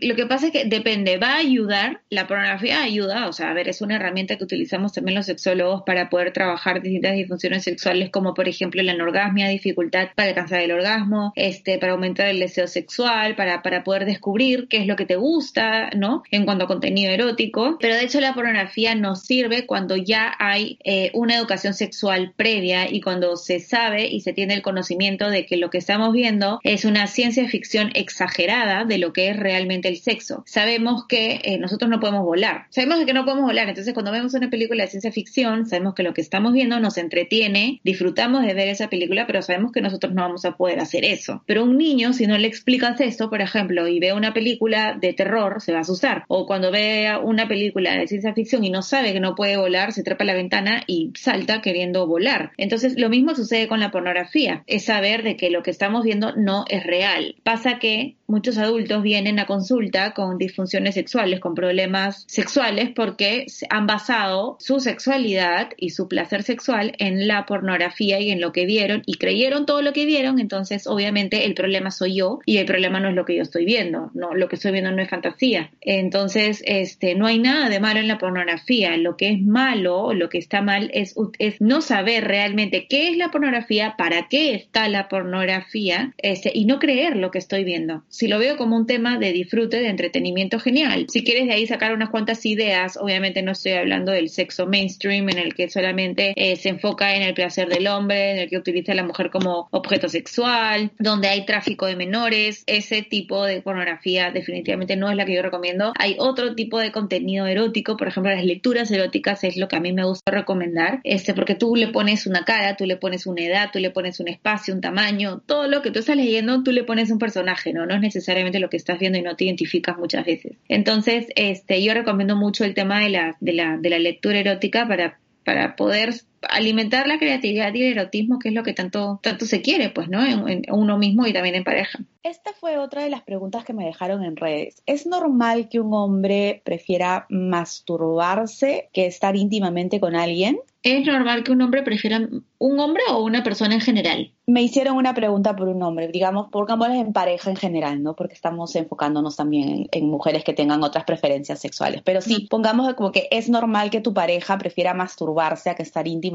lo 0.00 0.14
que 0.14 0.26
pasa 0.26 0.46
es 0.46 0.52
que 0.52 0.64
depende, 0.64 1.18
va 1.18 1.34
a 1.34 1.38
ayudar, 1.38 2.00
la 2.10 2.26
pornografía 2.26 2.82
ayuda, 2.82 3.28
o 3.28 3.32
sea, 3.32 3.50
a 3.50 3.54
ver, 3.54 3.68
es 3.68 3.80
una 3.80 3.96
herramienta 3.96 4.36
que 4.36 4.44
utilizamos 4.44 4.92
también 4.92 5.16
los 5.16 5.26
sexólogos 5.26 5.82
para 5.84 6.10
poder 6.10 6.32
distintas 6.74 7.14
disfunciones 7.14 7.64
sexuales 7.64 8.10
como 8.10 8.34
por 8.34 8.48
ejemplo 8.48 8.82
la 8.82 8.92
anorgasmia, 8.92 9.48
dificultad 9.48 10.08
para 10.14 10.28
alcanzar 10.28 10.60
el 10.60 10.72
orgasmo, 10.72 11.32
este, 11.36 11.78
para 11.78 11.92
aumentar 11.92 12.28
el 12.28 12.40
deseo 12.40 12.66
sexual, 12.66 13.34
para, 13.36 13.62
para 13.62 13.84
poder 13.84 14.04
descubrir 14.04 14.68
qué 14.68 14.78
es 14.78 14.86
lo 14.86 14.96
que 14.96 15.06
te 15.06 15.16
gusta, 15.16 15.90
¿no? 15.96 16.22
En 16.30 16.44
cuanto 16.44 16.64
a 16.64 16.68
contenido 16.68 17.12
erótico. 17.12 17.78
Pero 17.80 17.94
de 17.94 18.04
hecho 18.04 18.20
la 18.20 18.34
pornografía 18.34 18.94
nos 18.94 19.22
sirve 19.22 19.66
cuando 19.66 19.96
ya 19.96 20.34
hay 20.38 20.78
eh, 20.84 21.10
una 21.14 21.36
educación 21.36 21.74
sexual 21.74 22.32
previa 22.36 22.90
y 22.90 23.00
cuando 23.00 23.36
se 23.36 23.60
sabe 23.60 24.06
y 24.06 24.20
se 24.20 24.32
tiene 24.32 24.54
el 24.54 24.62
conocimiento 24.62 25.30
de 25.30 25.46
que 25.46 25.56
lo 25.56 25.70
que 25.70 25.78
estamos 25.78 26.12
viendo 26.12 26.60
es 26.62 26.84
una 26.84 27.06
ciencia 27.06 27.48
ficción 27.48 27.90
exagerada 27.94 28.84
de 28.84 28.98
lo 28.98 29.12
que 29.12 29.28
es 29.28 29.36
realmente 29.36 29.88
el 29.88 29.98
sexo. 29.98 30.42
Sabemos 30.46 31.06
que 31.06 31.40
eh, 31.42 31.58
nosotros 31.58 31.90
no 31.90 32.00
podemos 32.00 32.24
volar. 32.24 32.66
Sabemos 32.70 33.04
que 33.04 33.12
no 33.12 33.24
podemos 33.24 33.46
volar. 33.46 33.68
Entonces 33.68 33.94
cuando 33.94 34.12
vemos 34.12 34.34
una 34.34 34.50
película 34.50 34.84
de 34.84 34.90
ciencia 34.90 35.12
ficción, 35.12 35.66
sabemos 35.66 35.94
que 35.94 36.02
lo 36.02 36.14
que 36.14 36.20
estamos 36.20 36.52
viendo 36.56 36.80
nos 36.80 36.98
entretiene, 36.98 37.80
disfrutamos 37.84 38.44
de 38.44 38.54
ver 38.54 38.68
esa 38.68 38.88
película, 38.88 39.26
pero 39.26 39.42
sabemos 39.42 39.70
que 39.70 39.80
nosotros 39.80 40.12
no 40.12 40.22
vamos 40.22 40.44
a 40.44 40.56
poder 40.56 40.80
hacer 40.80 41.04
eso. 41.04 41.42
Pero 41.46 41.62
un 41.62 41.78
niño, 41.78 42.12
si 42.12 42.26
no 42.26 42.36
le 42.36 42.48
explicas 42.48 43.00
esto, 43.00 43.30
por 43.30 43.40
ejemplo, 43.40 43.86
y 43.86 44.00
ve 44.00 44.12
una 44.12 44.34
película 44.34 44.96
de 45.00 45.12
terror, 45.12 45.60
se 45.60 45.72
va 45.72 45.78
a 45.78 45.82
asustar. 45.82 46.24
O 46.28 46.46
cuando 46.46 46.72
ve 46.72 47.12
una 47.22 47.46
película 47.46 47.96
de 47.96 48.08
ciencia 48.08 48.34
ficción 48.34 48.64
y 48.64 48.70
no 48.70 48.82
sabe 48.82 49.12
que 49.12 49.20
no 49.20 49.34
puede 49.34 49.56
volar, 49.56 49.92
se 49.92 50.02
trepa 50.02 50.24
a 50.24 50.26
la 50.26 50.34
ventana 50.34 50.82
y 50.86 51.12
salta 51.14 51.60
queriendo 51.60 52.06
volar. 52.06 52.52
Entonces, 52.56 52.98
lo 52.98 53.08
mismo 53.08 53.34
sucede 53.34 53.68
con 53.68 53.80
la 53.80 53.90
pornografía. 53.90 54.64
Es 54.66 54.86
saber 54.86 55.22
de 55.22 55.36
que 55.36 55.50
lo 55.50 55.62
que 55.62 55.70
estamos 55.70 56.04
viendo 56.04 56.34
no 56.36 56.64
es 56.68 56.84
real. 56.84 57.36
Pasa 57.42 57.78
que 57.78 58.16
muchos 58.26 58.58
adultos 58.58 59.02
vienen 59.02 59.38
a 59.38 59.46
consulta 59.46 60.12
con 60.12 60.38
disfunciones 60.38 60.94
sexuales, 60.94 61.40
con 61.40 61.54
problemas 61.54 62.24
sexuales, 62.28 62.90
porque 62.94 63.46
han 63.70 63.86
basado 63.86 64.56
su 64.60 64.80
sexualidad 64.80 65.70
y 65.76 65.90
su 65.90 66.08
placer 66.08 66.42
sexual 66.42 66.92
en 66.98 67.28
la 67.28 67.46
pornografía 67.46 68.20
y 68.20 68.30
en 68.30 68.40
lo 68.40 68.52
que 68.52 68.66
vieron 68.66 69.02
y 69.06 69.14
creyeron 69.14 69.66
todo 69.66 69.82
lo 69.82 69.92
que 69.92 70.04
vieron, 70.04 70.38
entonces 70.38 70.86
obviamente 70.86 71.44
el 71.44 71.54
problema 71.54 71.90
soy 71.90 72.16
yo 72.16 72.40
y 72.44 72.58
el 72.58 72.66
problema 72.66 73.00
no 73.00 73.08
es 73.08 73.14
lo 73.14 73.24
que 73.24 73.36
yo 73.36 73.42
estoy 73.42 73.64
viendo, 73.64 74.10
no 74.14 74.34
lo 74.34 74.48
que 74.48 74.56
estoy 74.56 74.72
viendo 74.72 74.90
no 74.90 75.02
es 75.02 75.10
fantasía. 75.10 75.70
Entonces, 75.80 76.62
este 76.66 77.14
no 77.14 77.26
hay 77.26 77.38
nada 77.38 77.68
de 77.68 77.80
malo 77.80 78.00
en 78.00 78.08
la 78.08 78.18
pornografía, 78.18 78.96
lo 78.96 79.16
que 79.16 79.30
es 79.30 79.40
malo, 79.40 80.12
lo 80.12 80.28
que 80.28 80.38
está 80.38 80.62
mal 80.62 80.90
es, 80.92 81.14
es 81.38 81.60
no 81.60 81.80
saber 81.80 82.24
realmente 82.24 82.86
qué 82.88 83.08
es 83.08 83.16
la 83.16 83.30
pornografía, 83.30 83.94
para 83.96 84.28
qué 84.28 84.54
está 84.54 84.88
la 84.88 85.08
pornografía, 85.08 86.14
este 86.18 86.50
y 86.54 86.64
no 86.64 86.78
creer 86.78 87.16
lo 87.16 87.30
que 87.30 87.38
estoy 87.38 87.64
viendo 87.64 88.02
si 88.16 88.28
lo 88.28 88.38
veo 88.38 88.56
como 88.56 88.76
un 88.76 88.86
tema 88.86 89.18
de 89.18 89.32
disfrute, 89.32 89.78
de 89.78 89.88
entretenimiento, 89.88 90.58
genial. 90.58 91.04
Si 91.10 91.22
quieres 91.22 91.46
de 91.46 91.52
ahí 91.52 91.66
sacar 91.66 91.92
unas 91.92 92.08
cuantas 92.08 92.46
ideas, 92.46 92.96
obviamente 92.96 93.42
no 93.42 93.52
estoy 93.52 93.72
hablando 93.72 94.10
del 94.10 94.30
sexo 94.30 94.66
mainstream 94.66 95.28
en 95.28 95.38
el 95.38 95.54
que 95.54 95.68
solamente 95.68 96.32
eh, 96.34 96.56
se 96.56 96.70
enfoca 96.70 97.14
en 97.14 97.22
el 97.22 97.34
placer 97.34 97.68
del 97.68 97.86
hombre, 97.88 98.32
en 98.32 98.38
el 98.38 98.48
que 98.48 98.56
utiliza 98.56 98.92
a 98.92 98.94
la 98.94 99.04
mujer 99.04 99.28
como 99.30 99.68
objeto 99.70 100.08
sexual, 100.08 100.92
donde 100.98 101.28
hay 101.28 101.44
tráfico 101.44 101.84
de 101.84 101.94
menores, 101.94 102.64
ese 102.66 103.02
tipo 103.02 103.44
de 103.44 103.60
pornografía 103.60 104.30
definitivamente 104.30 104.96
no 104.96 105.10
es 105.10 105.16
la 105.16 105.26
que 105.26 105.34
yo 105.34 105.42
recomiendo. 105.42 105.92
Hay 105.98 106.16
otro 106.18 106.54
tipo 106.54 106.78
de 106.78 106.92
contenido 106.92 107.46
erótico, 107.46 107.98
por 107.98 108.08
ejemplo, 108.08 108.32
las 108.32 108.46
lecturas 108.46 108.90
eróticas 108.90 109.44
es 109.44 109.58
lo 109.58 109.68
que 109.68 109.76
a 109.76 109.80
mí 109.80 109.92
me 109.92 110.04
gusta 110.04 110.30
recomendar, 110.32 111.00
este, 111.04 111.34
porque 111.34 111.54
tú 111.54 111.76
le 111.76 111.88
pones 111.88 112.26
una 112.26 112.46
cara, 112.46 112.76
tú 112.76 112.86
le 112.86 112.96
pones 112.96 113.26
una 113.26 113.42
edad, 113.42 113.70
tú 113.70 113.78
le 113.78 113.90
pones 113.90 114.20
un 114.20 114.28
espacio, 114.28 114.72
un 114.72 114.80
tamaño, 114.80 115.42
todo 115.44 115.68
lo 115.68 115.82
que 115.82 115.90
tú 115.90 115.98
estás 115.98 116.16
leyendo, 116.16 116.62
tú 116.62 116.72
le 116.72 116.82
pones 116.82 117.10
un 117.10 117.18
personaje, 117.18 117.74
¿no? 117.74 117.84
No 117.84 117.94
es 117.94 118.05
necesariamente 118.06 118.58
lo 118.58 118.70
que 118.70 118.76
estás 118.76 118.98
viendo 118.98 119.18
y 119.18 119.22
no 119.22 119.36
te 119.36 119.44
identificas 119.44 119.96
muchas 119.98 120.24
veces. 120.24 120.56
Entonces, 120.68 121.26
este, 121.36 121.82
yo 121.82 121.94
recomiendo 121.94 122.36
mucho 122.36 122.64
el 122.64 122.74
tema 122.74 123.00
de 123.00 123.10
la, 123.10 123.36
de 123.40 123.52
la, 123.52 123.76
de 123.76 123.90
la 123.90 123.98
lectura 123.98 124.38
erótica 124.38 124.86
para, 124.88 125.18
para 125.44 125.76
poder 125.76 126.14
alimentar 126.42 127.06
la 127.06 127.18
creatividad 127.18 127.74
y 127.74 127.82
el 127.82 127.92
erotismo, 127.92 128.38
que 128.38 128.48
es 128.48 128.54
lo 128.54 128.62
que 128.62 128.72
tanto, 128.72 129.20
tanto 129.22 129.46
se 129.46 129.62
quiere, 129.62 129.90
pues, 129.90 130.08
¿no? 130.08 130.24
En, 130.24 130.62
uno 130.70 130.98
mismo 130.98 131.26
y 131.26 131.32
también 131.32 131.54
en 131.54 131.64
pareja. 131.64 131.98
Esta 132.22 132.52
fue 132.52 132.78
otra 132.78 133.04
de 133.04 133.10
las 133.10 133.22
preguntas 133.22 133.64
que 133.64 133.72
me 133.72 133.84
dejaron 133.84 134.24
en 134.24 134.36
redes. 134.36 134.82
¿Es 134.86 135.06
normal 135.06 135.68
que 135.68 135.80
un 135.80 135.94
hombre 135.94 136.62
prefiera 136.64 137.26
masturbarse 137.28 138.88
que 138.92 139.06
estar 139.06 139.36
íntimamente 139.36 140.00
con 140.00 140.16
alguien? 140.16 140.58
¿Es 140.82 141.04
normal 141.04 141.42
que 141.42 141.50
un 141.50 141.62
hombre 141.62 141.82
prefiera 141.82 142.28
un 142.58 142.80
hombre 142.80 143.02
o 143.10 143.24
una 143.24 143.42
persona 143.42 143.74
en 143.74 143.80
general? 143.80 144.32
Me 144.46 144.62
hicieron 144.62 144.96
una 144.96 145.14
pregunta 145.14 145.56
por 145.56 145.66
un 145.66 145.82
hombre, 145.82 146.06
digamos, 146.06 146.48
pongámosles 146.52 146.98
en 146.98 147.12
pareja 147.12 147.50
en 147.50 147.56
general, 147.56 148.04
¿no? 148.04 148.14
Porque 148.14 148.34
estamos 148.34 148.76
enfocándonos 148.76 149.34
también 149.34 149.88
en, 149.90 150.08
mujeres 150.08 150.44
que 150.44 150.52
tengan 150.52 150.84
otras 150.84 151.02
preferencias 151.02 151.58
sexuales. 151.58 152.02
Pero 152.04 152.20
sí, 152.20 152.46
pongamos 152.48 152.94
como 152.94 153.10
que 153.10 153.26
es 153.32 153.48
normal 153.48 153.90
que 153.90 154.00
tu 154.00 154.14
pareja 154.14 154.58
prefiera 154.58 154.94
masturbarse 154.94 155.70
a 155.70 155.74
que 155.74 155.82
estar 155.82 156.06
íntimamente 156.06 156.25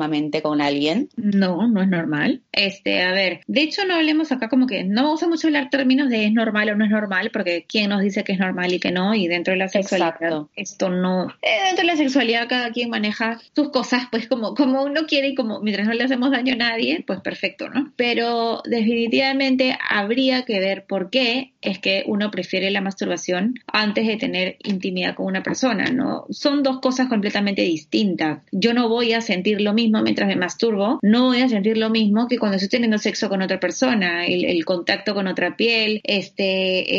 con 0.42 0.62
alguien. 0.62 1.10
No, 1.16 1.68
no 1.68 1.82
es 1.82 1.88
normal. 1.88 2.42
Este, 2.52 3.02
a 3.02 3.12
ver, 3.12 3.42
de 3.48 3.62
hecho 3.62 3.86
no 3.86 3.96
hablemos 3.96 4.32
acá 4.32 4.50
como 4.50 4.68
que 4.68 4.84
no 4.84 5.04
vamos 5.04 5.24
a 5.24 5.28
mucho 5.28 5.48
hablar 5.48 5.70
términos 5.70 6.10
de 6.10 6.26
es 6.26 6.34
normal 6.34 6.70
o 6.70 6.76
no 6.76 6.86
es 6.86 6.92
normal, 6.92 7.30
porque 7.32 7.66
quién 7.68 7.90
nos 7.90 8.02
dice 8.02 8.24
que 8.24 8.34
es 8.34 8.40
normal 8.40 8.74
y 8.74 8.80
que 8.80 8.92
no, 8.92 9.14
y 9.14 9.28
dentro 9.28 9.54
de 9.54 9.58
la 9.58 9.68
sexualidad 9.68 10.16
esto 10.56 10.90
no. 10.90 11.28
Eh, 11.42 11.66
dentro 11.68 11.86
de 11.86 11.92
la 11.92 11.96
sexualidad 11.96 12.48
cada 12.48 12.72
quien 12.72 12.90
maneja 12.90 13.40
sus 13.56 13.70
cosas, 13.70 14.04
pues 14.12 14.28
como, 14.28 14.54
como 14.56 14.84
uno 14.84 15.02
quiere 15.08 15.30
y 15.30 15.36
como 15.36 15.62
mientras 15.62 15.88
no 15.88 15.94
le 15.94 16.04
hacemos 16.04 16.32
daño 16.32 16.54
a 16.54 16.58
nadie, 16.58 17.04
pues 17.06 17.22
perfecto, 17.22 17.70
¿no? 17.70 17.92
pero 17.96 18.62
definitivamente 18.66 19.78
habría 19.88 20.44
que 20.44 20.60
ver 20.60 20.86
por 20.86 21.10
qué 21.10 21.54
es 21.62 21.80
que 21.80 22.04
uno 22.08 22.32
prefiere 22.32 22.72
la 22.72 22.82
masturbación 22.82 23.56
antes 23.68 24.08
de 24.08 24.18
tener 24.18 24.58
intimidad 24.64 25.16
con 25.16 25.28
una 25.28 25.44
persona, 25.44 25.86
¿no? 25.92 26.26
Son 26.30 26.64
dos 26.64 26.80
cosas 26.80 27.08
completamente 27.08 27.62
distintas. 27.62 28.40
Yo 28.52 28.74
no 28.74 28.90
voy 28.90 29.14
a 29.14 29.22
sentir 29.22 29.62
lo 29.62 29.74
mismo 29.74 29.81
mientras 29.90 30.28
me 30.28 30.36
masturbo, 30.36 31.00
no 31.02 31.28
voy 31.28 31.42
a 31.42 31.50
sentir 31.50 31.78
lo 31.78 31.90
mismo 31.90 32.28
que 32.28 32.38
cuando 32.38 32.58
estoy 32.58 32.70
teniendo 32.70 32.98
sexo 32.98 33.30
con 33.30 33.42
otra 33.42 33.60
persona, 33.60 34.26
el, 34.26 34.64
contacto 34.66 35.14
con 35.14 35.28
otra 35.28 35.56
piel, 35.56 36.02
este, 36.04 36.98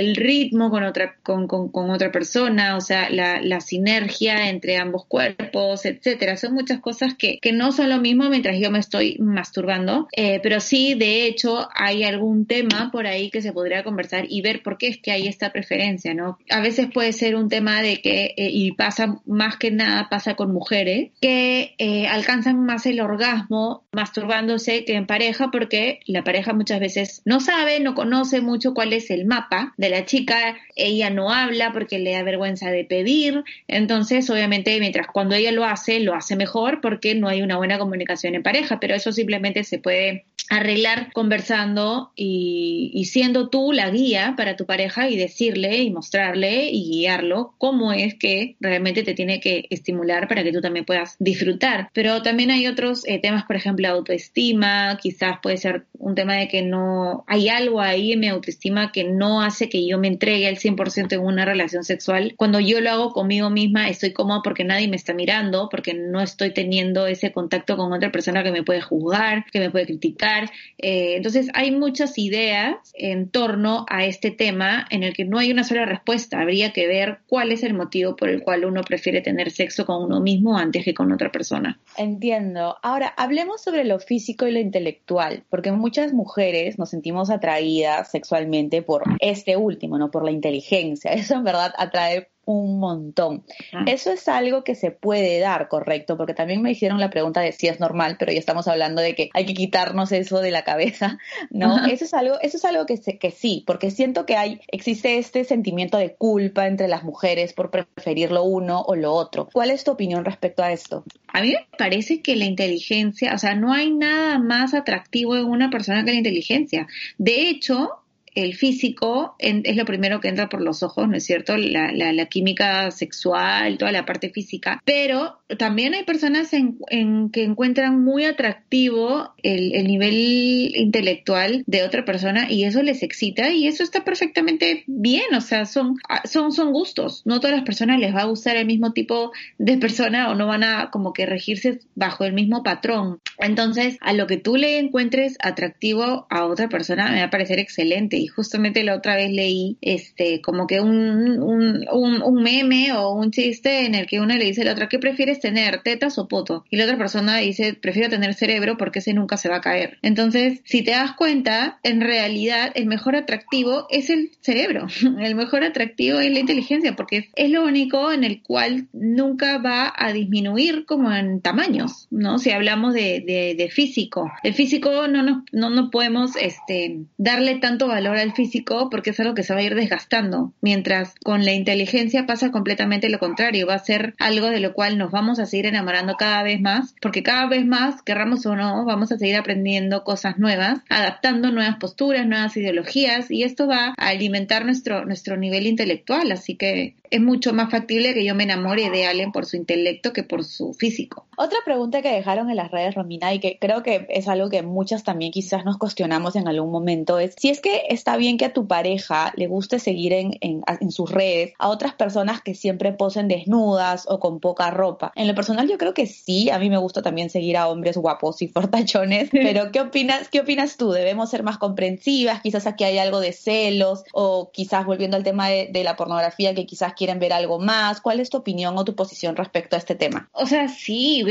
el, 0.00 0.16
ritmo 0.16 0.70
con 0.70 0.84
otra, 0.84 1.16
con, 1.22 1.48
otra 1.72 2.12
persona, 2.12 2.76
o 2.76 2.80
sea, 2.80 3.10
la, 3.10 3.60
sinergia 3.60 4.48
entre 4.48 4.76
ambos 4.76 5.06
cuerpos, 5.06 5.86
etcétera. 5.86 6.36
Son 6.36 6.54
muchas 6.54 6.80
cosas 6.80 7.14
que, 7.14 7.38
que 7.40 7.52
no 7.52 7.72
son 7.72 7.88
lo 7.88 7.98
mismo 7.98 8.28
mientras 8.28 8.58
yo 8.58 8.70
me 8.70 8.78
estoy 8.78 9.16
masturbando 9.18 9.66
eh, 10.12 10.40
pero 10.42 10.60
sí, 10.60 10.94
de 10.94 11.26
hecho, 11.26 11.68
hay 11.74 12.04
algún 12.04 12.46
tema 12.46 12.90
por 12.92 13.06
ahí 13.06 13.30
que 13.30 13.42
se 13.42 13.52
podría 13.52 13.82
conversar 13.82 14.26
y 14.28 14.40
ver 14.42 14.62
por 14.62 14.78
qué 14.78 14.88
es 14.88 14.98
que 14.98 15.10
hay 15.10 15.26
esta 15.26 15.52
preferencia, 15.52 16.14
¿no? 16.14 16.38
A 16.50 16.60
veces 16.60 16.88
puede 16.92 17.12
ser 17.12 17.36
un 17.36 17.48
tema 17.48 17.82
de 17.82 18.00
que, 18.00 18.34
eh, 18.36 18.50
y 18.52 18.72
pasa 18.72 19.20
más 19.26 19.56
que 19.56 19.70
nada, 19.70 20.08
pasa 20.08 20.34
con 20.34 20.52
mujeres, 20.52 21.10
que 21.20 21.74
eh, 21.78 21.95
alcanzan 22.04 22.64
más 22.64 22.86
el 22.86 23.00
orgasmo 23.00 23.84
masturbándose 23.92 24.84
que 24.84 24.94
en 24.94 25.06
pareja 25.06 25.50
porque 25.50 26.00
la 26.06 26.24
pareja 26.24 26.52
muchas 26.52 26.80
veces 26.80 27.22
no 27.24 27.40
sabe, 27.40 27.80
no 27.80 27.94
conoce 27.94 28.40
mucho 28.40 28.74
cuál 28.74 28.92
es 28.92 29.10
el 29.10 29.24
mapa 29.24 29.74
de 29.76 29.90
la 29.90 30.04
chica, 30.04 30.56
ella 30.74 31.10
no 31.10 31.32
habla 31.32 31.72
porque 31.72 31.98
le 31.98 32.12
da 32.12 32.22
vergüenza 32.22 32.70
de 32.70 32.84
pedir, 32.84 33.44
entonces 33.68 34.28
obviamente 34.30 34.78
mientras 34.80 35.06
cuando 35.06 35.34
ella 35.34 35.52
lo 35.52 35.64
hace, 35.64 36.00
lo 36.00 36.14
hace 36.14 36.36
mejor 36.36 36.80
porque 36.80 37.14
no 37.14 37.28
hay 37.28 37.42
una 37.42 37.56
buena 37.56 37.78
comunicación 37.78 38.34
en 38.34 38.42
pareja, 38.42 38.80
pero 38.80 38.94
eso 38.94 39.12
simplemente 39.12 39.64
se 39.64 39.78
puede 39.78 40.24
arreglar 40.48 41.12
conversando 41.12 42.12
y, 42.14 43.04
siendo 43.06 43.48
tú 43.48 43.72
la 43.72 43.90
guía 43.90 44.34
para 44.36 44.56
tu 44.56 44.66
pareja 44.66 45.08
y 45.08 45.16
decirle 45.16 45.78
y 45.78 45.90
mostrarle 45.90 46.68
y 46.70 46.90
guiarlo 46.90 47.54
cómo 47.58 47.92
es 47.92 48.14
que 48.14 48.56
realmente 48.60 49.02
te 49.02 49.14
tiene 49.14 49.40
que 49.40 49.66
estimular 49.70 50.28
para 50.28 50.42
que 50.42 50.52
tú 50.52 50.60
también 50.60 50.84
puedas 50.84 51.16
disfrutar. 51.18 51.85
Pero 51.92 52.22
también 52.22 52.50
hay 52.50 52.66
otros 52.66 53.06
eh, 53.06 53.20
temas, 53.20 53.44
por 53.44 53.56
ejemplo, 53.56 53.88
autoestima, 53.88 54.98
quizás 55.00 55.38
puede 55.42 55.56
ser 55.56 55.86
un 55.98 56.14
tema 56.14 56.34
de 56.34 56.48
que 56.48 56.62
no 56.62 57.24
hay 57.26 57.48
algo 57.48 57.80
ahí 57.80 58.12
en 58.12 58.20
mi 58.20 58.28
autoestima 58.28 58.92
que 58.92 59.04
no 59.04 59.42
hace 59.42 59.68
que 59.68 59.86
yo 59.86 59.98
me 59.98 60.08
entregue 60.08 60.46
al 60.46 60.56
100% 60.56 61.12
en 61.12 61.20
una 61.20 61.44
relación 61.44 61.84
sexual. 61.84 62.34
Cuando 62.36 62.60
yo 62.60 62.80
lo 62.80 62.90
hago 62.90 63.12
conmigo 63.12 63.50
misma, 63.50 63.88
estoy 63.88 64.12
cómoda 64.12 64.40
porque 64.42 64.64
nadie 64.64 64.88
me 64.88 64.96
está 64.96 65.14
mirando, 65.14 65.68
porque 65.70 65.94
no 65.94 66.20
estoy 66.20 66.52
teniendo 66.52 67.06
ese 67.06 67.32
contacto 67.32 67.76
con 67.76 67.92
otra 67.92 68.12
persona 68.12 68.42
que 68.42 68.52
me 68.52 68.62
puede 68.62 68.80
juzgar, 68.80 69.44
que 69.50 69.60
me 69.60 69.70
puede 69.70 69.86
criticar. 69.86 70.50
Eh, 70.78 71.14
entonces 71.16 71.48
hay 71.54 71.70
muchas 71.70 72.18
ideas 72.18 72.76
en 72.94 73.28
torno 73.30 73.86
a 73.88 74.04
este 74.04 74.30
tema 74.30 74.86
en 74.90 75.02
el 75.02 75.14
que 75.14 75.24
no 75.24 75.38
hay 75.38 75.50
una 75.50 75.64
sola 75.64 75.84
respuesta. 75.86 76.40
Habría 76.40 76.72
que 76.72 76.86
ver 76.86 77.18
cuál 77.26 77.52
es 77.52 77.62
el 77.62 77.74
motivo 77.74 78.16
por 78.16 78.28
el 78.28 78.42
cual 78.42 78.64
uno 78.64 78.82
prefiere 78.82 79.20
tener 79.20 79.50
sexo 79.50 79.86
con 79.86 80.02
uno 80.02 80.20
mismo 80.20 80.56
antes 80.58 80.84
que 80.84 80.94
con 80.94 81.12
otra 81.12 81.30
persona. 81.30 81.75
Entiendo. 81.96 82.76
Ahora, 82.82 83.08
hablemos 83.16 83.62
sobre 83.62 83.84
lo 83.84 83.98
físico 83.98 84.46
y 84.46 84.52
lo 84.52 84.60
intelectual, 84.60 85.44
porque 85.48 85.72
muchas 85.72 86.12
mujeres 86.12 86.78
nos 86.78 86.90
sentimos 86.90 87.30
atraídas 87.30 88.10
sexualmente 88.10 88.82
por 88.82 89.04
este 89.20 89.56
último, 89.56 89.98
no 89.98 90.10
por 90.10 90.24
la 90.24 90.30
inteligencia. 90.30 91.12
Eso 91.12 91.34
en 91.34 91.44
verdad 91.44 91.72
atrae 91.78 92.28
un 92.46 92.78
montón. 92.78 93.44
Ah. 93.72 93.84
Eso 93.86 94.10
es 94.12 94.28
algo 94.28 94.64
que 94.64 94.74
se 94.74 94.92
puede 94.92 95.38
dar, 95.40 95.68
correcto, 95.68 96.16
porque 96.16 96.32
también 96.32 96.62
me 96.62 96.70
hicieron 96.70 97.00
la 97.00 97.10
pregunta 97.10 97.40
de 97.40 97.52
si 97.52 97.66
es 97.66 97.80
normal, 97.80 98.16
pero 98.18 98.32
ya 98.32 98.38
estamos 98.38 98.68
hablando 98.68 99.02
de 99.02 99.14
que 99.14 99.30
hay 99.34 99.44
que 99.44 99.52
quitarnos 99.52 100.12
eso 100.12 100.40
de 100.40 100.52
la 100.52 100.62
cabeza, 100.62 101.18
¿no? 101.50 101.84
Eso 101.86 102.04
es 102.04 102.14
algo, 102.14 102.36
eso 102.40 102.56
es 102.56 102.64
algo 102.64 102.86
que, 102.86 102.98
que 102.98 103.30
sí, 103.30 103.64
porque 103.66 103.90
siento 103.90 104.24
que 104.24 104.36
hay, 104.36 104.60
existe 104.68 105.18
este 105.18 105.44
sentimiento 105.44 105.98
de 105.98 106.14
culpa 106.14 106.66
entre 106.66 106.88
las 106.88 107.02
mujeres 107.02 107.52
por 107.52 107.70
preferir 107.70 108.30
lo 108.30 108.44
uno 108.44 108.80
o 108.80 108.94
lo 108.94 109.12
otro. 109.12 109.48
¿Cuál 109.52 109.70
es 109.70 109.84
tu 109.84 109.90
opinión 109.90 110.24
respecto 110.24 110.62
a 110.62 110.72
esto? 110.72 111.04
A 111.32 111.42
mí 111.42 111.50
me 111.50 111.66
parece 111.76 112.22
que 112.22 112.36
la 112.36 112.44
inteligencia, 112.44 113.34
o 113.34 113.38
sea, 113.38 113.56
no 113.56 113.72
hay 113.72 113.90
nada 113.90 114.38
más 114.38 114.72
atractivo 114.72 115.36
en 115.36 115.46
una 115.46 115.68
persona 115.68 116.04
que 116.04 116.12
la 116.12 116.18
inteligencia. 116.18 116.86
De 117.18 117.50
hecho, 117.50 118.05
el 118.36 118.54
físico 118.54 119.34
es 119.38 119.76
lo 119.76 119.84
primero 119.86 120.20
que 120.20 120.28
entra 120.28 120.48
por 120.48 120.60
los 120.60 120.82
ojos, 120.82 121.08
¿no 121.08 121.16
es 121.16 121.24
cierto? 121.24 121.56
La, 121.56 121.90
la, 121.90 122.26
química 122.26 122.90
sexual, 122.90 123.78
toda 123.78 123.92
la 123.92 124.04
parte 124.04 124.28
física, 124.28 124.82
pero 124.84 125.38
también 125.58 125.94
hay 125.94 126.02
personas 126.02 126.52
en, 126.52 126.78
en 126.88 127.30
que 127.30 127.44
encuentran 127.44 128.02
muy 128.02 128.24
atractivo 128.24 129.32
el, 129.42 129.74
el, 129.74 129.86
nivel 129.86 130.72
intelectual 130.74 131.62
de 131.66 131.84
otra 131.84 132.04
persona 132.04 132.50
y 132.50 132.64
eso 132.64 132.82
les 132.82 133.04
excita 133.04 133.52
y 133.52 133.68
eso 133.68 133.84
está 133.84 134.02
perfectamente 134.02 134.82
bien, 134.88 135.34
o 135.36 135.40
sea, 135.40 135.64
son, 135.64 135.96
son, 136.24 136.52
son 136.52 136.72
gustos. 136.72 137.22
No 137.24 137.38
todas 137.38 137.56
las 137.56 137.64
personas 137.64 138.00
les 138.00 138.14
va 138.14 138.22
a 138.22 138.26
gustar 138.26 138.56
el 138.56 138.66
mismo 138.66 138.92
tipo 138.92 139.30
de 139.58 139.78
persona 139.78 140.30
o 140.30 140.34
no 140.34 140.48
van 140.48 140.64
a 140.64 140.90
como 140.90 141.12
que 141.12 141.26
regirse 141.26 141.80
bajo 141.94 142.24
el 142.24 142.32
mismo 142.32 142.64
patrón. 142.64 143.20
Entonces, 143.38 143.98
a 144.00 144.12
lo 144.14 144.26
que 144.26 144.38
tú 144.38 144.56
le 144.56 144.78
encuentres 144.78 145.36
atractivo 145.40 146.26
a 146.28 146.46
otra 146.46 146.68
persona 146.68 147.10
me 147.10 147.18
va 147.18 147.26
a 147.26 147.30
parecer 147.30 147.60
excelente 147.60 148.16
y 148.16 148.26
justamente 148.26 148.82
la 148.82 148.96
otra 148.96 149.14
vez 149.14 149.30
leí 149.30 149.76
este 149.80 150.40
como 150.40 150.66
que 150.66 150.80
un, 150.80 151.40
un, 151.40 151.86
un, 151.92 152.22
un 152.22 152.42
meme 152.42 152.92
o 152.94 153.12
un 153.12 153.30
chiste 153.30 153.86
en 153.86 153.94
el 153.94 154.06
que 154.06 154.20
una 154.20 154.36
le 154.36 154.46
dice 154.46 154.62
a 154.62 154.64
la 154.64 154.72
otra, 154.72 154.88
¿qué 154.88 154.98
prefieres 154.98 155.35
tener, 155.40 155.82
tetas 155.82 156.18
o 156.18 156.28
poto? 156.28 156.64
Y 156.70 156.76
la 156.76 156.84
otra 156.84 156.98
persona 156.98 157.38
dice, 157.38 157.74
prefiero 157.74 158.08
tener 158.08 158.34
cerebro 158.34 158.76
porque 158.76 159.00
ese 159.00 159.14
nunca 159.14 159.36
se 159.36 159.48
va 159.48 159.56
a 159.56 159.60
caer. 159.60 159.98
Entonces, 160.02 160.60
si 160.64 160.82
te 160.82 160.92
das 160.92 161.12
cuenta, 161.12 161.78
en 161.82 162.00
realidad 162.00 162.72
el 162.74 162.86
mejor 162.86 163.16
atractivo 163.16 163.86
es 163.90 164.10
el 164.10 164.30
cerebro, 164.40 164.86
el 165.20 165.34
mejor 165.34 165.64
atractivo 165.64 166.20
es 166.20 166.30
la 166.30 166.38
inteligencia 166.38 166.94
porque 166.96 167.28
es 167.34 167.50
lo 167.50 167.64
único 167.64 168.12
en 168.12 168.24
el 168.24 168.42
cual 168.42 168.88
nunca 168.92 169.58
va 169.58 169.92
a 169.96 170.12
disminuir 170.12 170.84
como 170.86 171.12
en 171.12 171.40
tamaños, 171.40 172.08
¿no? 172.10 172.38
Si 172.38 172.50
hablamos 172.50 172.94
de, 172.94 173.70
físico. 173.72 174.30
El 174.42 174.54
físico 174.54 175.08
no 175.08 175.22
nos, 175.22 175.42
no, 175.52 175.70
no 175.70 175.90
podemos 175.90 176.36
este, 176.36 177.00
darle 177.18 177.56
tanto 177.56 177.88
valor 177.88 178.16
al 178.16 178.32
físico 178.32 178.88
porque 178.90 179.10
es 179.10 179.20
algo 179.20 179.34
que 179.34 179.42
se 179.42 179.54
va 179.54 179.60
a 179.60 179.64
ir 179.64 179.74
desgastando, 179.74 180.52
mientras 180.60 181.14
con 181.24 181.44
la 181.44 181.52
inteligencia 181.52 182.26
pasa 182.26 182.50
completamente 182.50 183.08
lo 183.08 183.18
contrario, 183.18 183.66
va 183.66 183.74
a 183.74 183.78
ser 183.78 184.14
algo 184.18 184.48
de 184.48 184.60
lo 184.60 184.72
cual 184.72 184.98
nos 184.98 185.10
vamos 185.10 185.25
a 185.38 185.46
seguir 185.46 185.66
enamorando 185.66 186.14
cada 186.16 186.42
vez 186.42 186.60
más, 186.60 186.94
porque 187.00 187.22
cada 187.22 187.46
vez 187.46 187.66
más, 187.66 188.02
querramos 188.02 188.46
o 188.46 188.56
no, 188.56 188.84
vamos 188.84 189.12
a 189.12 189.18
seguir 189.18 189.36
aprendiendo 189.36 190.04
cosas 190.04 190.38
nuevas, 190.38 190.80
adaptando 190.88 191.50
nuevas 191.50 191.76
posturas, 191.76 192.26
nuevas 192.26 192.56
ideologías, 192.56 193.30
y 193.30 193.42
esto 193.42 193.66
va 193.66 193.94
a 193.96 194.08
alimentar 194.08 194.64
nuestro, 194.64 195.04
nuestro 195.04 195.36
nivel 195.36 195.66
intelectual, 195.66 196.32
así 196.32 196.54
que 196.56 196.94
es 197.10 197.20
mucho 197.20 197.52
más 197.52 197.70
factible 197.70 198.14
que 198.14 198.24
yo 198.24 198.34
me 198.34 198.44
enamore 198.44 198.90
de 198.90 199.06
alguien 199.06 199.32
por 199.32 199.46
su 199.46 199.56
intelecto 199.56 200.12
que 200.12 200.22
por 200.22 200.44
su 200.44 200.72
físico. 200.74 201.26
Otra 201.36 201.58
pregunta 201.64 202.02
que 202.02 202.10
dejaron 202.10 202.48
en 202.50 202.56
las 202.56 202.70
redes, 202.70 202.94
Romina, 202.94 203.34
y 203.34 203.40
que 203.40 203.58
creo 203.58 203.82
que 203.82 204.06
es 204.08 204.26
algo 204.28 204.48
que 204.48 204.62
muchas 204.62 205.04
también 205.04 205.32
quizás 205.32 205.64
nos 205.64 205.76
cuestionamos 205.76 206.34
en 206.36 206.48
algún 206.48 206.70
momento, 206.70 207.18
es 207.18 207.34
si 207.38 207.50
es 207.50 207.60
que 207.60 207.82
está 207.90 208.16
bien 208.16 208.38
que 208.38 208.46
a 208.46 208.52
tu 208.52 208.66
pareja 208.66 209.32
le 209.36 209.46
guste 209.46 209.78
seguir 209.78 210.12
en, 210.12 210.38
en, 210.40 210.62
en 210.80 210.90
sus 210.90 211.10
redes 211.10 211.52
a 211.58 211.68
otras 211.68 211.94
personas 211.94 212.40
que 212.40 212.54
siempre 212.54 212.92
posen 212.92 213.28
desnudas 213.28 214.06
o 214.08 214.18
con 214.18 214.40
poca 214.40 214.70
ropa. 214.70 215.12
En 215.14 215.28
lo 215.28 215.34
personal 215.34 215.68
yo 215.68 215.78
creo 215.78 215.94
que 215.94 216.06
sí, 216.06 216.50
a 216.50 216.58
mí 216.58 216.70
me 216.70 216.78
gusta 216.78 217.02
también 217.02 217.30
seguir 217.30 217.56
a 217.56 217.68
hombres 217.68 217.96
guapos 217.96 218.40
y 218.42 218.48
fortachones, 218.48 219.28
pero 219.32 219.70
¿qué 219.72 219.80
opinas, 219.80 220.28
qué 220.28 220.40
opinas 220.40 220.76
tú? 220.76 220.90
¿Debemos 220.90 221.30
ser 221.30 221.42
más 221.42 221.58
comprensivas? 221.58 222.40
Quizás 222.40 222.66
aquí 222.66 222.84
hay 222.84 222.98
algo 222.98 223.20
de 223.20 223.32
celos 223.32 224.04
o 224.12 224.50
quizás 224.52 224.86
volviendo 224.86 225.16
al 225.16 225.22
tema 225.22 225.48
de, 225.48 225.68
de 225.70 225.84
la 225.84 225.96
pornografía 225.96 226.54
que 226.54 226.66
quizás 226.66 226.94
quieren 226.96 227.18
ver 227.18 227.32
algo 227.32 227.58
más. 227.58 228.00
¿Cuál 228.00 228.20
es 228.20 228.30
tu 228.30 228.38
opinión 228.38 228.76
o 228.76 228.84
tu 228.84 228.94
posición 228.94 229.36
respecto 229.36 229.76
a 229.76 229.78
este 229.78 229.94
tema? 229.94 230.28
O 230.32 230.46
sea, 230.46 230.68
sí, 230.68 231.24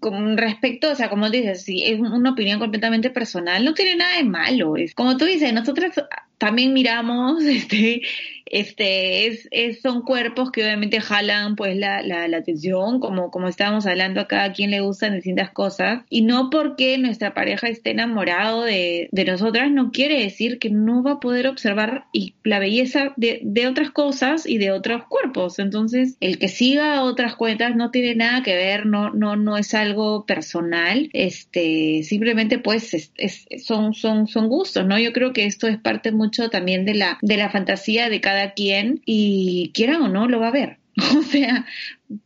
con 0.00 0.36
respecto, 0.36 0.90
o 0.90 0.94
sea, 0.94 1.08
como 1.08 1.30
dices, 1.30 1.62
sí, 1.62 1.84
es 1.84 1.98
una 2.00 2.32
opinión 2.32 2.58
completamente 2.58 3.10
personal, 3.10 3.64
no 3.64 3.74
tiene 3.74 3.96
nada 3.96 4.16
de 4.16 4.24
malo. 4.24 4.76
Es, 4.76 4.94
como 4.94 5.16
tú 5.16 5.24
dices, 5.24 5.52
nosotros 5.52 5.92
también 6.38 6.72
miramos, 6.72 7.42
este, 7.44 8.02
este, 8.46 9.26
es, 9.26 9.48
es, 9.50 9.80
son 9.80 10.02
cuerpos 10.02 10.50
que 10.50 10.62
obviamente 10.62 11.00
jalan 11.00 11.56
pues 11.56 11.76
la, 11.76 12.02
la, 12.02 12.36
atención, 12.36 13.00
como, 13.00 13.30
como 13.30 13.48
estábamos 13.48 13.86
hablando 13.86 14.20
acá, 14.20 14.44
a 14.44 14.52
quien 14.52 14.70
le 14.70 14.80
gustan 14.80 15.14
distintas 15.14 15.50
cosas, 15.50 16.02
y 16.10 16.22
no 16.22 16.50
porque 16.50 16.98
nuestra 16.98 17.34
pareja 17.34 17.68
esté 17.68 17.90
enamorado 17.90 18.64
de, 18.64 19.08
de 19.12 19.24
nosotras, 19.24 19.70
no 19.70 19.90
quiere 19.92 20.22
decir 20.22 20.58
que 20.58 20.70
no 20.70 21.02
va 21.02 21.12
a 21.12 21.20
poder 21.20 21.46
observar 21.46 22.04
y 22.12 22.34
la 22.44 22.58
belleza 22.58 23.12
de, 23.16 23.40
de 23.42 23.66
otras 23.66 23.90
cosas 23.90 24.46
y 24.46 24.58
de 24.58 24.72
otros 24.72 25.04
cuerpos. 25.08 25.58
Entonces, 25.58 26.16
el 26.20 26.38
que 26.38 26.48
siga 26.48 27.02
otras 27.02 27.36
cuentas 27.36 27.74
no 27.76 27.90
tiene 27.90 28.14
nada 28.14 28.42
que 28.42 28.54
ver, 28.54 28.86
no, 28.86 29.10
no, 29.10 29.36
no 29.36 29.56
es 29.56 29.74
algo 29.74 30.26
personal, 30.26 31.08
este, 31.12 32.02
simplemente 32.02 32.58
pues 32.58 32.94
es, 32.94 33.12
es, 33.16 33.46
son, 33.64 33.94
son, 33.94 34.26
son 34.26 34.48
gustos, 34.48 34.86
¿no? 34.86 34.98
Yo 34.98 35.12
creo 35.12 35.32
que 35.32 35.46
esto 35.46 35.66
es 35.68 35.78
parte 35.78 36.12
mucho 36.12 36.50
también 36.50 36.84
de 36.84 36.94
la, 36.94 37.18
de 37.22 37.36
la 37.36 37.50
fantasía 37.50 38.08
de 38.08 38.20
cada 38.20 38.33
quien 38.54 39.02
y 39.04 39.70
quieran 39.74 40.02
o 40.02 40.08
no 40.08 40.28
lo 40.28 40.40
va 40.40 40.48
a 40.48 40.52
ver. 40.52 40.78
O 41.18 41.22
sea, 41.22 41.66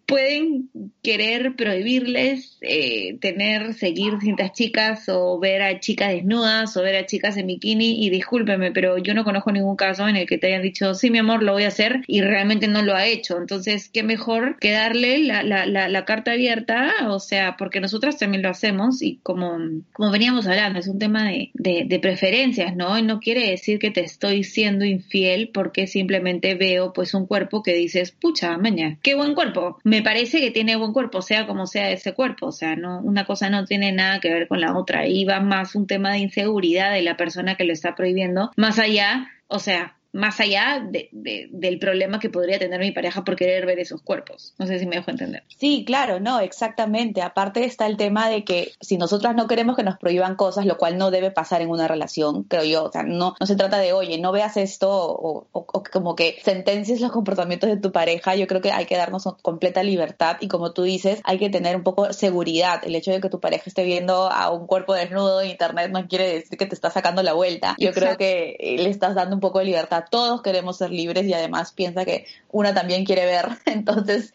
pueden 0.08 0.70
querer 1.02 1.54
prohibirles 1.54 2.56
eh, 2.62 3.18
tener, 3.20 3.74
seguir 3.74 4.14
distintas 4.14 4.52
chicas 4.52 5.04
o 5.08 5.38
ver 5.38 5.60
a 5.60 5.80
chicas 5.80 6.08
desnudas 6.12 6.74
o 6.78 6.82
ver 6.82 6.96
a 6.96 7.04
chicas 7.04 7.36
en 7.36 7.46
bikini 7.46 8.02
y 8.04 8.08
discúlpeme, 8.08 8.72
pero 8.72 8.96
yo 8.96 9.12
no 9.12 9.22
conozco 9.22 9.52
ningún 9.52 9.76
caso 9.76 10.08
en 10.08 10.16
el 10.16 10.26
que 10.26 10.38
te 10.38 10.46
hayan 10.46 10.62
dicho, 10.62 10.94
sí, 10.94 11.10
mi 11.10 11.18
amor, 11.18 11.42
lo 11.42 11.52
voy 11.52 11.64
a 11.64 11.68
hacer 11.68 12.00
y 12.06 12.22
realmente 12.22 12.68
no 12.68 12.80
lo 12.80 12.94
ha 12.94 13.04
hecho. 13.04 13.36
Entonces, 13.36 13.90
qué 13.90 14.02
mejor 14.02 14.56
que 14.58 14.70
darle 14.70 15.18
la, 15.18 15.42
la, 15.42 15.66
la, 15.66 16.04
carta 16.06 16.32
abierta, 16.32 16.90
o 17.08 17.20
sea, 17.20 17.56
porque 17.58 17.80
nosotras 17.80 18.16
también 18.16 18.42
lo 18.42 18.48
hacemos 18.48 19.02
y 19.02 19.20
como, 19.22 19.58
como 19.92 20.10
veníamos 20.10 20.46
hablando, 20.46 20.78
es 20.78 20.88
un 20.88 20.98
tema 20.98 21.30
de, 21.30 21.98
preferencias, 22.00 22.74
¿no? 22.76 22.98
Y 22.98 23.02
no 23.02 23.20
quiere 23.20 23.50
decir 23.50 23.78
que 23.78 23.90
te 23.90 24.00
estoy 24.00 24.42
siendo 24.42 24.86
infiel 24.86 25.50
porque 25.52 25.86
simplemente 25.86 26.54
veo 26.54 26.94
pues 26.94 27.12
un 27.12 27.26
cuerpo 27.26 27.62
que 27.62 27.74
dices, 27.74 28.12
pucha, 28.12 28.56
maña, 28.56 28.96
qué 29.02 29.14
buen 29.14 29.34
cuerpo. 29.34 29.78
Me 29.84 29.97
me 29.98 30.04
parece 30.04 30.40
que 30.40 30.52
tiene 30.52 30.76
buen 30.76 30.92
cuerpo, 30.92 31.22
sea 31.22 31.44
como 31.48 31.66
sea 31.66 31.90
ese 31.90 32.14
cuerpo, 32.14 32.46
o 32.46 32.52
sea, 32.52 32.76
no 32.76 33.00
una 33.00 33.24
cosa 33.24 33.50
no 33.50 33.64
tiene 33.64 33.90
nada 33.90 34.20
que 34.20 34.32
ver 34.32 34.46
con 34.46 34.60
la 34.60 34.78
otra, 34.78 35.08
y 35.08 35.24
va 35.24 35.40
más 35.40 35.74
un 35.74 35.88
tema 35.88 36.12
de 36.12 36.18
inseguridad 36.18 36.92
de 36.92 37.02
la 37.02 37.16
persona 37.16 37.56
que 37.56 37.64
lo 37.64 37.72
está 37.72 37.96
prohibiendo, 37.96 38.52
más 38.56 38.78
allá, 38.78 39.28
o 39.48 39.58
sea, 39.58 39.97
más 40.12 40.40
allá 40.40 40.84
de, 40.90 41.08
del 41.50 41.78
problema 41.78 42.18
que 42.18 42.30
podría 42.30 42.58
tener 42.58 42.80
mi 42.80 42.92
pareja 42.92 43.24
por 43.24 43.36
querer 43.36 43.66
ver 43.66 43.78
esos 43.78 44.02
cuerpos. 44.02 44.54
No 44.58 44.66
sé 44.66 44.78
si 44.78 44.86
me 44.86 44.96
dejo 44.96 45.10
entender. 45.10 45.44
Sí, 45.48 45.84
claro, 45.86 46.20
no, 46.20 46.40
exactamente. 46.40 47.22
Aparte 47.22 47.64
está 47.64 47.86
el 47.86 47.96
tema 47.96 48.28
de 48.28 48.44
que 48.44 48.72
si 48.80 48.96
nosotras 48.96 49.34
no 49.34 49.46
queremos 49.46 49.76
que 49.76 49.82
nos 49.82 49.98
prohíban 49.98 50.36
cosas, 50.36 50.64
lo 50.66 50.78
cual 50.78 50.98
no 50.98 51.10
debe 51.10 51.30
pasar 51.30 51.60
en 51.62 51.70
una 51.70 51.88
relación, 51.88 52.44
creo 52.44 52.64
yo. 52.64 52.84
O 52.84 52.92
sea, 52.92 53.02
no, 53.02 53.34
no 53.38 53.46
se 53.46 53.56
trata 53.56 53.78
de, 53.78 53.92
oye, 53.92 54.18
no 54.18 54.32
veas 54.32 54.56
esto 54.56 54.88
o, 54.90 55.46
como 55.92 56.16
que 56.16 56.38
sentencias 56.42 57.00
los 57.00 57.12
comportamientos 57.12 57.68
de 57.68 57.76
tu 57.76 57.92
pareja. 57.92 58.34
Yo 58.34 58.46
creo 58.46 58.62
que 58.62 58.72
hay 58.72 58.86
que 58.86 58.96
darnos 58.96 59.24
completa 59.42 59.82
libertad 59.82 60.38
y 60.40 60.48
como 60.48 60.72
tú 60.72 60.82
dices, 60.82 61.20
hay 61.24 61.38
que 61.38 61.50
tener 61.50 61.76
un 61.76 61.82
poco 61.82 62.12
seguridad. 62.12 62.80
El 62.84 62.94
hecho 62.94 63.10
de 63.10 63.20
que 63.20 63.28
tu 63.28 63.40
pareja 63.40 63.64
esté 63.66 63.84
viendo 63.84 64.30
a 64.30 64.50
un 64.50 64.66
cuerpo 64.66 64.94
desnudo 64.94 65.42
en 65.42 65.50
internet 65.50 65.90
no 65.90 66.06
quiere 66.08 66.32
decir 66.32 66.58
que 66.58 66.66
te 66.66 66.74
está 66.74 66.90
sacando 66.90 67.22
la 67.22 67.34
vuelta. 67.34 67.76
Yo 67.78 67.92
creo 67.92 68.16
que 68.16 68.56
le 68.78 68.88
estás 68.88 69.14
dando 69.14 69.36
un 69.36 69.40
poco 69.40 69.58
de 69.58 69.66
libertad 69.66 69.97
todos 70.04 70.42
queremos 70.42 70.78
ser 70.78 70.90
libres 70.90 71.26
y 71.26 71.32
además 71.32 71.72
piensa 71.72 72.04
que 72.04 72.26
una 72.50 72.74
también 72.74 73.04
quiere 73.04 73.26
ver, 73.26 73.46
entonces 73.66 74.34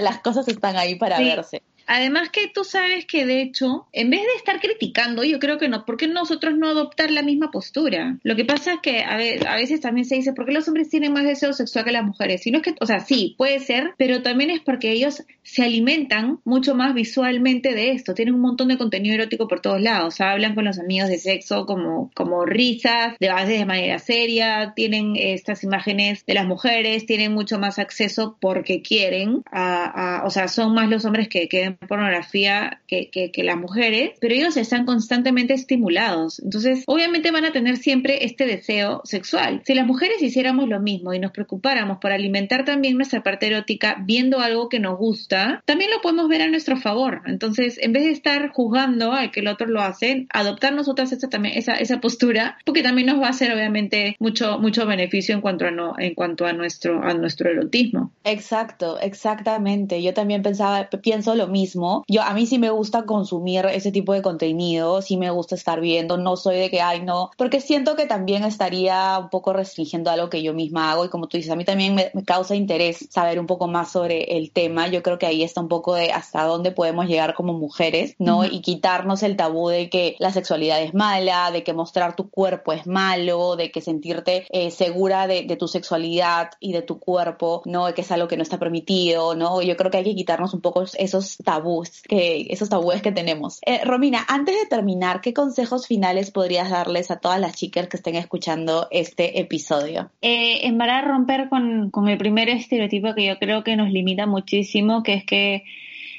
las 0.00 0.18
cosas 0.20 0.48
están 0.48 0.76
ahí 0.76 0.94
para 0.96 1.18
verse. 1.18 1.62
Además 1.86 2.30
que 2.30 2.48
tú 2.48 2.64
sabes 2.64 3.04
que 3.06 3.26
de 3.26 3.42
hecho, 3.42 3.86
en 3.92 4.10
vez 4.10 4.20
de 4.20 4.36
estar 4.36 4.60
criticando, 4.60 5.24
yo 5.24 5.38
creo 5.38 5.58
que 5.58 5.68
no, 5.68 5.84
¿por 5.84 5.96
qué 5.96 6.08
nosotros 6.08 6.56
no 6.56 6.68
adoptar 6.68 7.10
la 7.10 7.22
misma 7.22 7.50
postura? 7.50 8.18
Lo 8.22 8.36
que 8.36 8.44
pasa 8.44 8.74
es 8.74 8.80
que 8.80 9.02
a, 9.02 9.16
veces 9.56 9.80
también 9.80 10.04
se 10.04 10.16
dice, 10.16 10.32
¿por 10.32 10.46
qué 10.46 10.52
los 10.52 10.66
hombres 10.68 10.88
tienen 10.88 11.12
más 11.12 11.24
deseo 11.24 11.52
sexual 11.52 11.84
que 11.84 11.92
las 11.92 12.04
mujeres? 12.04 12.42
Si 12.42 12.50
no 12.50 12.58
es 12.58 12.64
que, 12.64 12.74
o 12.80 12.86
sea, 12.86 13.00
sí, 13.00 13.34
puede 13.38 13.60
ser, 13.60 13.92
pero 13.96 14.22
también 14.22 14.50
es 14.50 14.60
porque 14.60 14.92
ellos 14.92 15.22
se 15.42 15.62
alimentan 15.62 16.40
mucho 16.44 16.74
más 16.74 16.94
visualmente 16.94 17.74
de 17.74 17.92
esto, 17.92 18.14
tienen 18.14 18.34
un 18.34 18.40
montón 18.40 18.68
de 18.68 18.78
contenido 18.78 19.14
erótico 19.14 19.48
por 19.48 19.60
todos 19.60 19.80
lados, 19.80 20.20
hablan 20.20 20.54
con 20.54 20.64
los 20.64 20.78
amigos 20.78 21.08
de 21.08 21.18
sexo 21.18 21.66
como, 21.66 22.10
como 22.14 22.44
risas, 22.44 23.16
de 23.20 23.34
de 23.44 23.66
manera 23.66 23.98
seria, 23.98 24.72
tienen 24.74 25.16
estas 25.16 25.64
imágenes 25.64 26.24
de 26.26 26.34
las 26.34 26.46
mujeres, 26.46 27.04
tienen 27.04 27.32
mucho 27.32 27.58
más 27.58 27.78
acceso 27.78 28.38
porque 28.40 28.80
quieren, 28.80 29.42
o 29.44 30.30
sea, 30.30 30.48
son 30.48 30.74
más 30.74 30.88
los 30.88 31.04
hombres 31.04 31.28
que, 31.28 31.48
que 31.48 31.73
pornografía 31.76 32.80
que, 32.86 33.10
que, 33.10 33.44
las 33.44 33.56
mujeres, 33.56 34.12
pero 34.20 34.34
ellos 34.34 34.56
están 34.56 34.86
constantemente 34.86 35.52
estimulados. 35.52 36.40
Entonces, 36.40 36.84
obviamente 36.86 37.30
van 37.30 37.44
a 37.44 37.52
tener 37.52 37.76
siempre 37.76 38.24
este 38.24 38.46
deseo 38.46 39.02
sexual. 39.04 39.62
Si 39.66 39.74
las 39.74 39.86
mujeres 39.86 40.22
hiciéramos 40.22 40.68
lo 40.68 40.80
mismo 40.80 41.12
y 41.12 41.18
nos 41.18 41.32
preocupáramos 41.32 41.98
por 41.98 42.12
alimentar 42.12 42.64
también 42.64 42.96
nuestra 42.96 43.22
parte 43.22 43.48
erótica 43.48 43.96
viendo 44.04 44.40
algo 44.40 44.68
que 44.68 44.80
nos 44.80 44.98
gusta, 44.98 45.62
también 45.66 45.90
lo 45.90 46.00
podemos 46.00 46.28
ver 46.28 46.42
a 46.42 46.48
nuestro 46.48 46.76
favor. 46.76 47.22
Entonces, 47.26 47.78
en 47.82 47.92
vez 47.92 48.04
de 48.04 48.10
estar 48.10 48.50
juzgando 48.50 49.12
a 49.12 49.30
que 49.30 49.40
el 49.40 49.48
otro 49.48 49.66
lo 49.66 49.82
hace, 49.82 50.26
adoptar 50.30 50.72
nosotras 50.72 51.12
esa, 51.12 51.28
también, 51.28 51.58
esa, 51.58 51.74
esa 51.74 52.00
postura, 52.00 52.56
porque 52.64 52.82
también 52.82 53.08
nos 53.08 53.20
va 53.20 53.26
a 53.26 53.30
hacer 53.30 53.52
obviamente 53.52 54.16
mucho, 54.18 54.58
mucho 54.58 54.86
beneficio 54.86 55.34
en 55.34 55.40
cuanto 55.40 55.66
a 55.66 55.70
no, 55.70 55.94
en 55.98 56.14
cuanto 56.14 56.46
a 56.46 56.52
nuestro, 56.52 57.02
a 57.02 57.12
nuestro 57.14 57.50
erotismo. 57.50 58.12
Exacto, 58.24 58.98
exactamente. 59.00 60.02
Yo 60.02 60.14
también 60.14 60.42
pensaba, 60.42 60.88
pienso 61.02 61.34
lo 61.34 61.48
mismo 61.48 61.63
mismo. 61.64 62.04
Yo, 62.08 62.22
a 62.22 62.34
mí 62.34 62.46
sí 62.46 62.58
me 62.58 62.70
gusta 62.70 63.04
consumir 63.04 63.64
ese 63.66 63.90
tipo 63.90 64.12
de 64.12 64.20
contenido, 64.20 65.00
sí 65.00 65.16
me 65.16 65.30
gusta 65.30 65.54
estar 65.54 65.80
viendo, 65.80 66.18
no 66.18 66.36
soy 66.36 66.56
de 66.56 66.70
que, 66.70 66.82
ay, 66.82 67.00
no, 67.02 67.30
porque 67.38 67.60
siento 67.60 67.96
que 67.96 68.06
también 68.06 68.44
estaría 68.44 69.18
un 69.18 69.30
poco 69.30 69.52
restringiendo 69.52 70.10
algo 70.10 70.28
que 70.28 70.42
yo 70.42 70.52
misma 70.52 70.92
hago 70.92 71.04
y 71.04 71.08
como 71.08 71.26
tú 71.26 71.38
dices, 71.38 71.52
a 71.52 71.56
mí 71.56 71.64
también 71.64 71.94
me, 71.94 72.12
causa 72.24 72.54
interés 72.54 73.08
saber 73.10 73.40
un 73.40 73.46
poco 73.46 73.66
más 73.66 73.92
sobre 73.92 74.36
el 74.36 74.50
tema. 74.50 74.88
Yo 74.88 75.02
creo 75.02 75.18
que 75.18 75.26
ahí 75.26 75.42
está 75.42 75.60
un 75.60 75.68
poco 75.68 75.94
de 75.94 76.12
hasta 76.12 76.44
dónde 76.44 76.70
podemos 76.70 77.06
llegar 77.06 77.34
como 77.34 77.54
mujeres, 77.54 78.14
¿no? 78.18 78.44
Y 78.44 78.60
quitarnos 78.60 79.22
el 79.22 79.36
tabú 79.36 79.68
de 79.68 79.88
que 79.88 80.16
la 80.18 80.32
sexualidad 80.32 80.82
es 80.82 80.92
mala, 80.92 81.50
de 81.50 81.62
que 81.62 81.72
mostrar 81.72 82.16
tu 82.16 82.28
cuerpo 82.28 82.72
es 82.72 82.86
malo, 82.86 83.56
de 83.56 83.70
que 83.70 83.80
sentirte 83.80 84.46
eh, 84.50 84.70
segura 84.70 85.26
de, 85.26 85.44
de, 85.44 85.56
tu 85.56 85.68
sexualidad 85.68 86.50
y 86.60 86.72
de 86.72 86.82
tu 86.82 86.98
cuerpo, 86.98 87.62
¿no? 87.64 87.92
Que 87.94 88.02
es 88.02 88.12
algo 88.12 88.28
que 88.28 88.36
no 88.36 88.42
está 88.42 88.58
permitido, 88.58 89.34
¿no? 89.34 89.62
Yo 89.62 89.76
creo 89.76 89.90
que 89.90 89.98
hay 89.98 90.04
que 90.04 90.14
quitarnos 90.14 90.52
un 90.52 90.60
poco 90.60 90.84
esos 90.98 91.38
tabús, 91.54 92.02
que, 92.02 92.46
esos 92.50 92.68
tabúes 92.68 93.00
que 93.02 93.12
tenemos. 93.12 93.60
Eh, 93.64 93.84
Romina, 93.84 94.24
antes 94.28 94.56
de 94.56 94.66
terminar, 94.66 95.20
¿qué 95.20 95.32
consejos 95.32 95.86
finales 95.86 96.30
podrías 96.30 96.70
darles 96.70 97.10
a 97.10 97.16
todas 97.16 97.40
las 97.40 97.54
chicas 97.54 97.88
que 97.88 97.96
estén 97.96 98.16
escuchando 98.16 98.88
este 98.90 99.40
episodio? 99.40 100.10
Eh, 100.20 100.66
en 100.66 100.78
verdad 100.78 101.04
romper 101.06 101.48
con, 101.48 101.90
con 101.90 102.08
el 102.08 102.18
primer 102.18 102.48
estereotipo 102.48 103.14
que 103.14 103.26
yo 103.26 103.38
creo 103.38 103.62
que 103.62 103.76
nos 103.76 103.90
limita 103.90 104.26
muchísimo, 104.26 105.02
que 105.02 105.14
es 105.14 105.24
que 105.24 105.64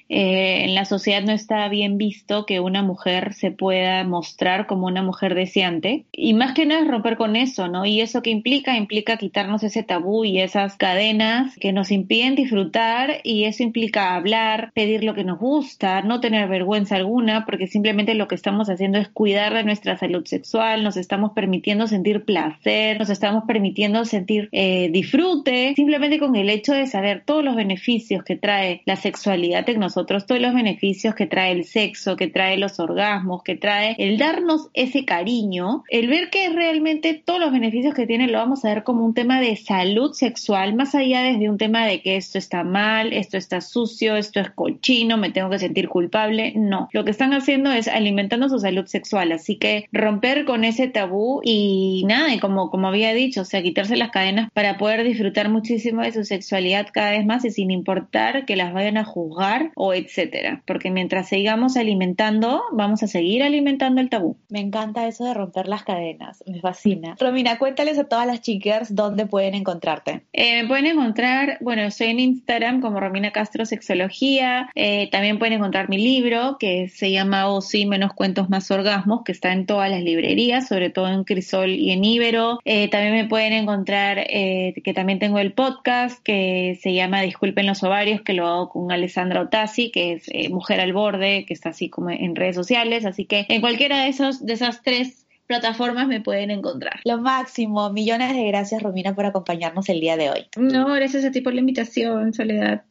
eh, 0.10 0.65
en 0.65 0.76
la 0.76 0.86
sociedad 0.86 1.24
no 1.24 1.32
está 1.32 1.68
bien 1.70 1.98
visto 1.98 2.46
que 2.46 2.60
una 2.60 2.84
mujer 2.84 3.34
se 3.34 3.52
pueda 3.52 4.04
mostrar 4.04 4.68
como 4.68 4.88
una 4.88 5.02
mujer 5.02 5.36
deseante. 5.36 6.06
Y 6.12 6.34
más 6.34 6.54
que 6.54 6.65
nada 6.65 6.82
es 6.82 6.88
romper 6.88 7.18
con 7.18 7.36
eso, 7.36 7.68
¿no? 7.68 7.86
Y 7.86 8.02
eso 8.02 8.22
que 8.22 8.30
implica, 8.30 8.78
implica 8.78 9.18
quitarnos 9.18 9.63
ese 9.63 9.84
tabú 9.84 10.26
y 10.26 10.39
esas 10.39 10.78
cadenas 10.78 11.56
que 11.60 11.74
nos 11.74 11.91
impiden 11.91 12.36
disfrutar 12.36 13.22
y 13.24 13.46
eso 13.46 13.63
implica 13.63 14.15
hablar, 14.15 14.72
pedir 14.74 15.04
lo 15.04 15.13
que 15.13 15.24
nos 15.24 15.39
gusta, 15.39 16.02
no 16.02 16.20
tener 16.20 16.48
vergüenza 16.48 16.96
alguna, 16.96 17.46
porque 17.46 17.68
simplemente 17.68 18.13
lo 18.13 18.28
que 18.28 18.36
estamos 18.36 18.70
haciendo 18.70 19.00
es 19.00 19.10
cuidar 19.10 19.54
de 19.54 19.63
nuestra 19.63 19.98
salud 19.98 20.26
sexual, 20.26 20.84
nos 20.84 20.98
estamos 20.98 21.32
permitiendo 21.34 21.88
sentir 21.88 22.26
placer, 22.26 23.00
nos 23.00 23.10
estamos 23.10 23.44
permitiendo 23.46 24.06
sentir 24.06 24.50
eh, 24.52 24.89
disfrute, 24.91 25.74
simplemente 25.76 26.20
con 26.20 26.36
el 26.36 26.50
hecho 26.50 26.74
de 26.74 26.88
saber 26.88 27.24
todos 27.26 27.44
los 27.44 27.56
beneficios 27.56 28.24
que 28.24 28.36
trae 28.36 28.82
la 28.86 28.96
sexualidad 28.96 29.68
en 29.70 29.80
nosotros 29.95 30.25
todos 30.25 30.41
los 30.41 30.53
beneficios 30.53 31.15
que 31.15 31.25
trae 31.25 31.53
el 31.53 31.63
sexo, 31.63 32.17
que 32.17 32.27
trae 32.27 32.58
los 32.58 32.81
orgasmos, 32.81 33.43
que 33.43 33.55
trae 33.55 33.95
el 33.97 34.17
darnos 34.17 34.67
ese 34.73 35.05
cariño, 35.05 35.86
el 35.89 36.08
ver 36.08 36.29
que 36.29 36.49
realmente 36.49 37.13
todos 37.13 37.39
los 37.39 37.53
beneficios 37.53 37.93
que 37.93 38.05
tiene 38.05 38.27
lo 38.27 38.39
vamos 38.39 38.65
a 38.65 38.73
ver 38.73 38.84
como 38.84 39.05
un 39.05 39.13
tema 39.13 39.39
de 39.39 39.55
salud 39.55 40.12
sexual, 40.12 40.75
más 40.75 40.95
allá 40.95 41.21
desde 41.21 41.49
un 41.49 41.58
tema 41.58 41.86
de 41.86 42.01
que 42.01 42.17
esto 42.17 42.38
está 42.38 42.65
mal, 42.65 43.13
esto 43.13 43.38
está 43.38 43.62
sucio, 43.62 44.17
esto 44.17 44.41
es 44.41 44.49
cochino, 44.51 45.17
me 45.17 45.31
tengo 45.31 45.49
que 45.49 45.60
sentir 45.60 45.88
culpable. 45.88 46.51
No, 46.58 46.89
lo 46.91 47.05
que 47.05 47.12
están 47.12 47.34
haciendo 47.34 47.71
es 47.71 47.88
alimentando 47.88 48.49
su 48.49 48.60
salud 48.60 48.88
sexual, 48.88 49.31
así 49.31 49.55
que 49.55 49.88
romper 49.93 50.43
con 50.43 50.65
ese 50.65 50.89
tabú 50.89 51.39
y 51.41 52.03
nada, 52.05 52.34
y 52.34 52.39
como, 52.39 52.69
como 52.69 52.89
había 52.89 53.13
dicho, 53.13 53.41
o 53.41 53.45
sea, 53.45 53.63
quitarse 53.63 53.95
las 53.95 54.12
cadenas 54.12 54.49
para 54.53 54.77
poder 54.77 55.05
disfrutar 55.05 55.47
muchísimo 55.47 56.01
de 56.01 56.12
su 56.12 56.25
sexualidad 56.25 56.88
cada 56.91 57.12
vez 57.12 57.25
más 57.25 57.45
y 57.45 57.51
sin 57.51 57.71
importar 57.71 58.45
que 58.45 58.58
las 58.58 58.73
vayan 58.73 58.97
a 58.97 59.05
juzgar 59.05 59.71
etcétera, 59.93 60.63
porque 60.65 60.91
mientras 60.91 61.30
sigamos 61.30 61.78
alimentando, 61.78 62.63
vamos 62.71 63.04
a 63.04 63.08
seguir 63.08 63.43
alimentando 63.43 64.02
el 64.02 64.10
tabú. 64.10 64.38
Me 64.50 64.60
encanta 64.60 65.08
eso 65.08 65.26
de 65.26 65.34
romper 65.34 65.67
las 65.67 65.84
cadenas, 65.84 66.43
me 66.48 66.60
fascina. 66.60 67.15
Romina, 67.19 67.58
cuéntales 67.58 67.98
a 67.98 68.06
todas 68.06 68.28
las 68.28 68.41
chicas 68.41 68.95
dónde 68.95 69.26
pueden 69.26 69.56
encontrarte. 69.56 70.24
Eh, 70.34 70.62
me 70.62 70.67
pueden 70.67 70.86
encontrar, 70.86 71.58
bueno, 71.62 71.84
estoy 71.84 72.08
en 72.08 72.19
Instagram 72.19 72.82
como 72.82 73.00
Romina 73.00 73.32
Castro 73.32 73.65
Sexología, 73.65 74.69
eh, 74.76 75.10
también 75.12 75.39
pueden 75.39 75.54
encontrar 75.54 75.89
mi 75.89 75.98
libro 75.98 76.58
que 76.60 76.89
se 76.89 77.12
llama 77.12 77.48
O 77.50 77.62
sí, 77.62 77.86
menos 77.86 78.13
cuentos 78.13 78.50
más 78.50 78.69
orgasmos, 78.71 79.24
que 79.24 79.32
está 79.32 79.52
en 79.52 79.65
todas 79.65 79.89
las 79.89 80.02
librerías, 80.02 80.67
sobre 80.67 80.89
todo 80.89 81.10
en 81.10 81.24
Crisol 81.24 81.71
y 81.71 81.91
en 81.91 82.04
Ibero. 82.04 82.60
Eh, 82.65 82.89
también 82.89 83.13
me 83.13 83.26
pueden 83.26 83.54
encontrar 83.54 84.26
que 84.26 84.93
también 84.93 85.19
tengo 85.19 85.39
el 85.39 85.54
podcast 85.54 86.21
que 86.24 86.78
se 86.82 86.93
llama 86.93 87.21
Disculpen 87.21 87.65
los 87.65 87.84
ovarios, 87.84 88.21
que 88.21 88.34
lo 88.34 88.48
hago 88.48 88.69
con 88.69 88.91
Alessandra 88.91 89.41
Otaz 89.41 89.74
que 89.91 90.13
es 90.13 90.23
eh, 90.27 90.49
Mujer 90.49 90.79
al 90.79 90.93
Borde, 90.93 91.45
que 91.45 91.53
está 91.53 91.69
así 91.69 91.89
como 91.89 92.09
en 92.09 92.35
redes 92.35 92.55
sociales. 92.55 93.05
Así 93.05 93.25
que 93.25 93.45
en 93.49 93.61
cualquiera 93.61 94.03
de, 94.03 94.09
esos, 94.09 94.45
de 94.45 94.53
esas 94.53 94.81
tres 94.81 95.25
plataformas 95.47 96.07
me 96.07 96.21
pueden 96.21 96.51
encontrar. 96.51 96.99
Lo 97.05 97.19
máximo. 97.19 97.91
Millones 97.91 98.33
de 98.33 98.47
gracias, 98.47 98.81
Romina, 98.81 99.15
por 99.15 99.25
acompañarnos 99.25 99.89
el 99.89 99.99
día 99.99 100.17
de 100.17 100.29
hoy. 100.29 100.47
No, 100.57 100.93
gracias 100.93 101.25
a 101.25 101.31
ti 101.31 101.41
por 101.41 101.53
la 101.53 101.59
invitación, 101.59 102.33
Soledad. 102.33 102.83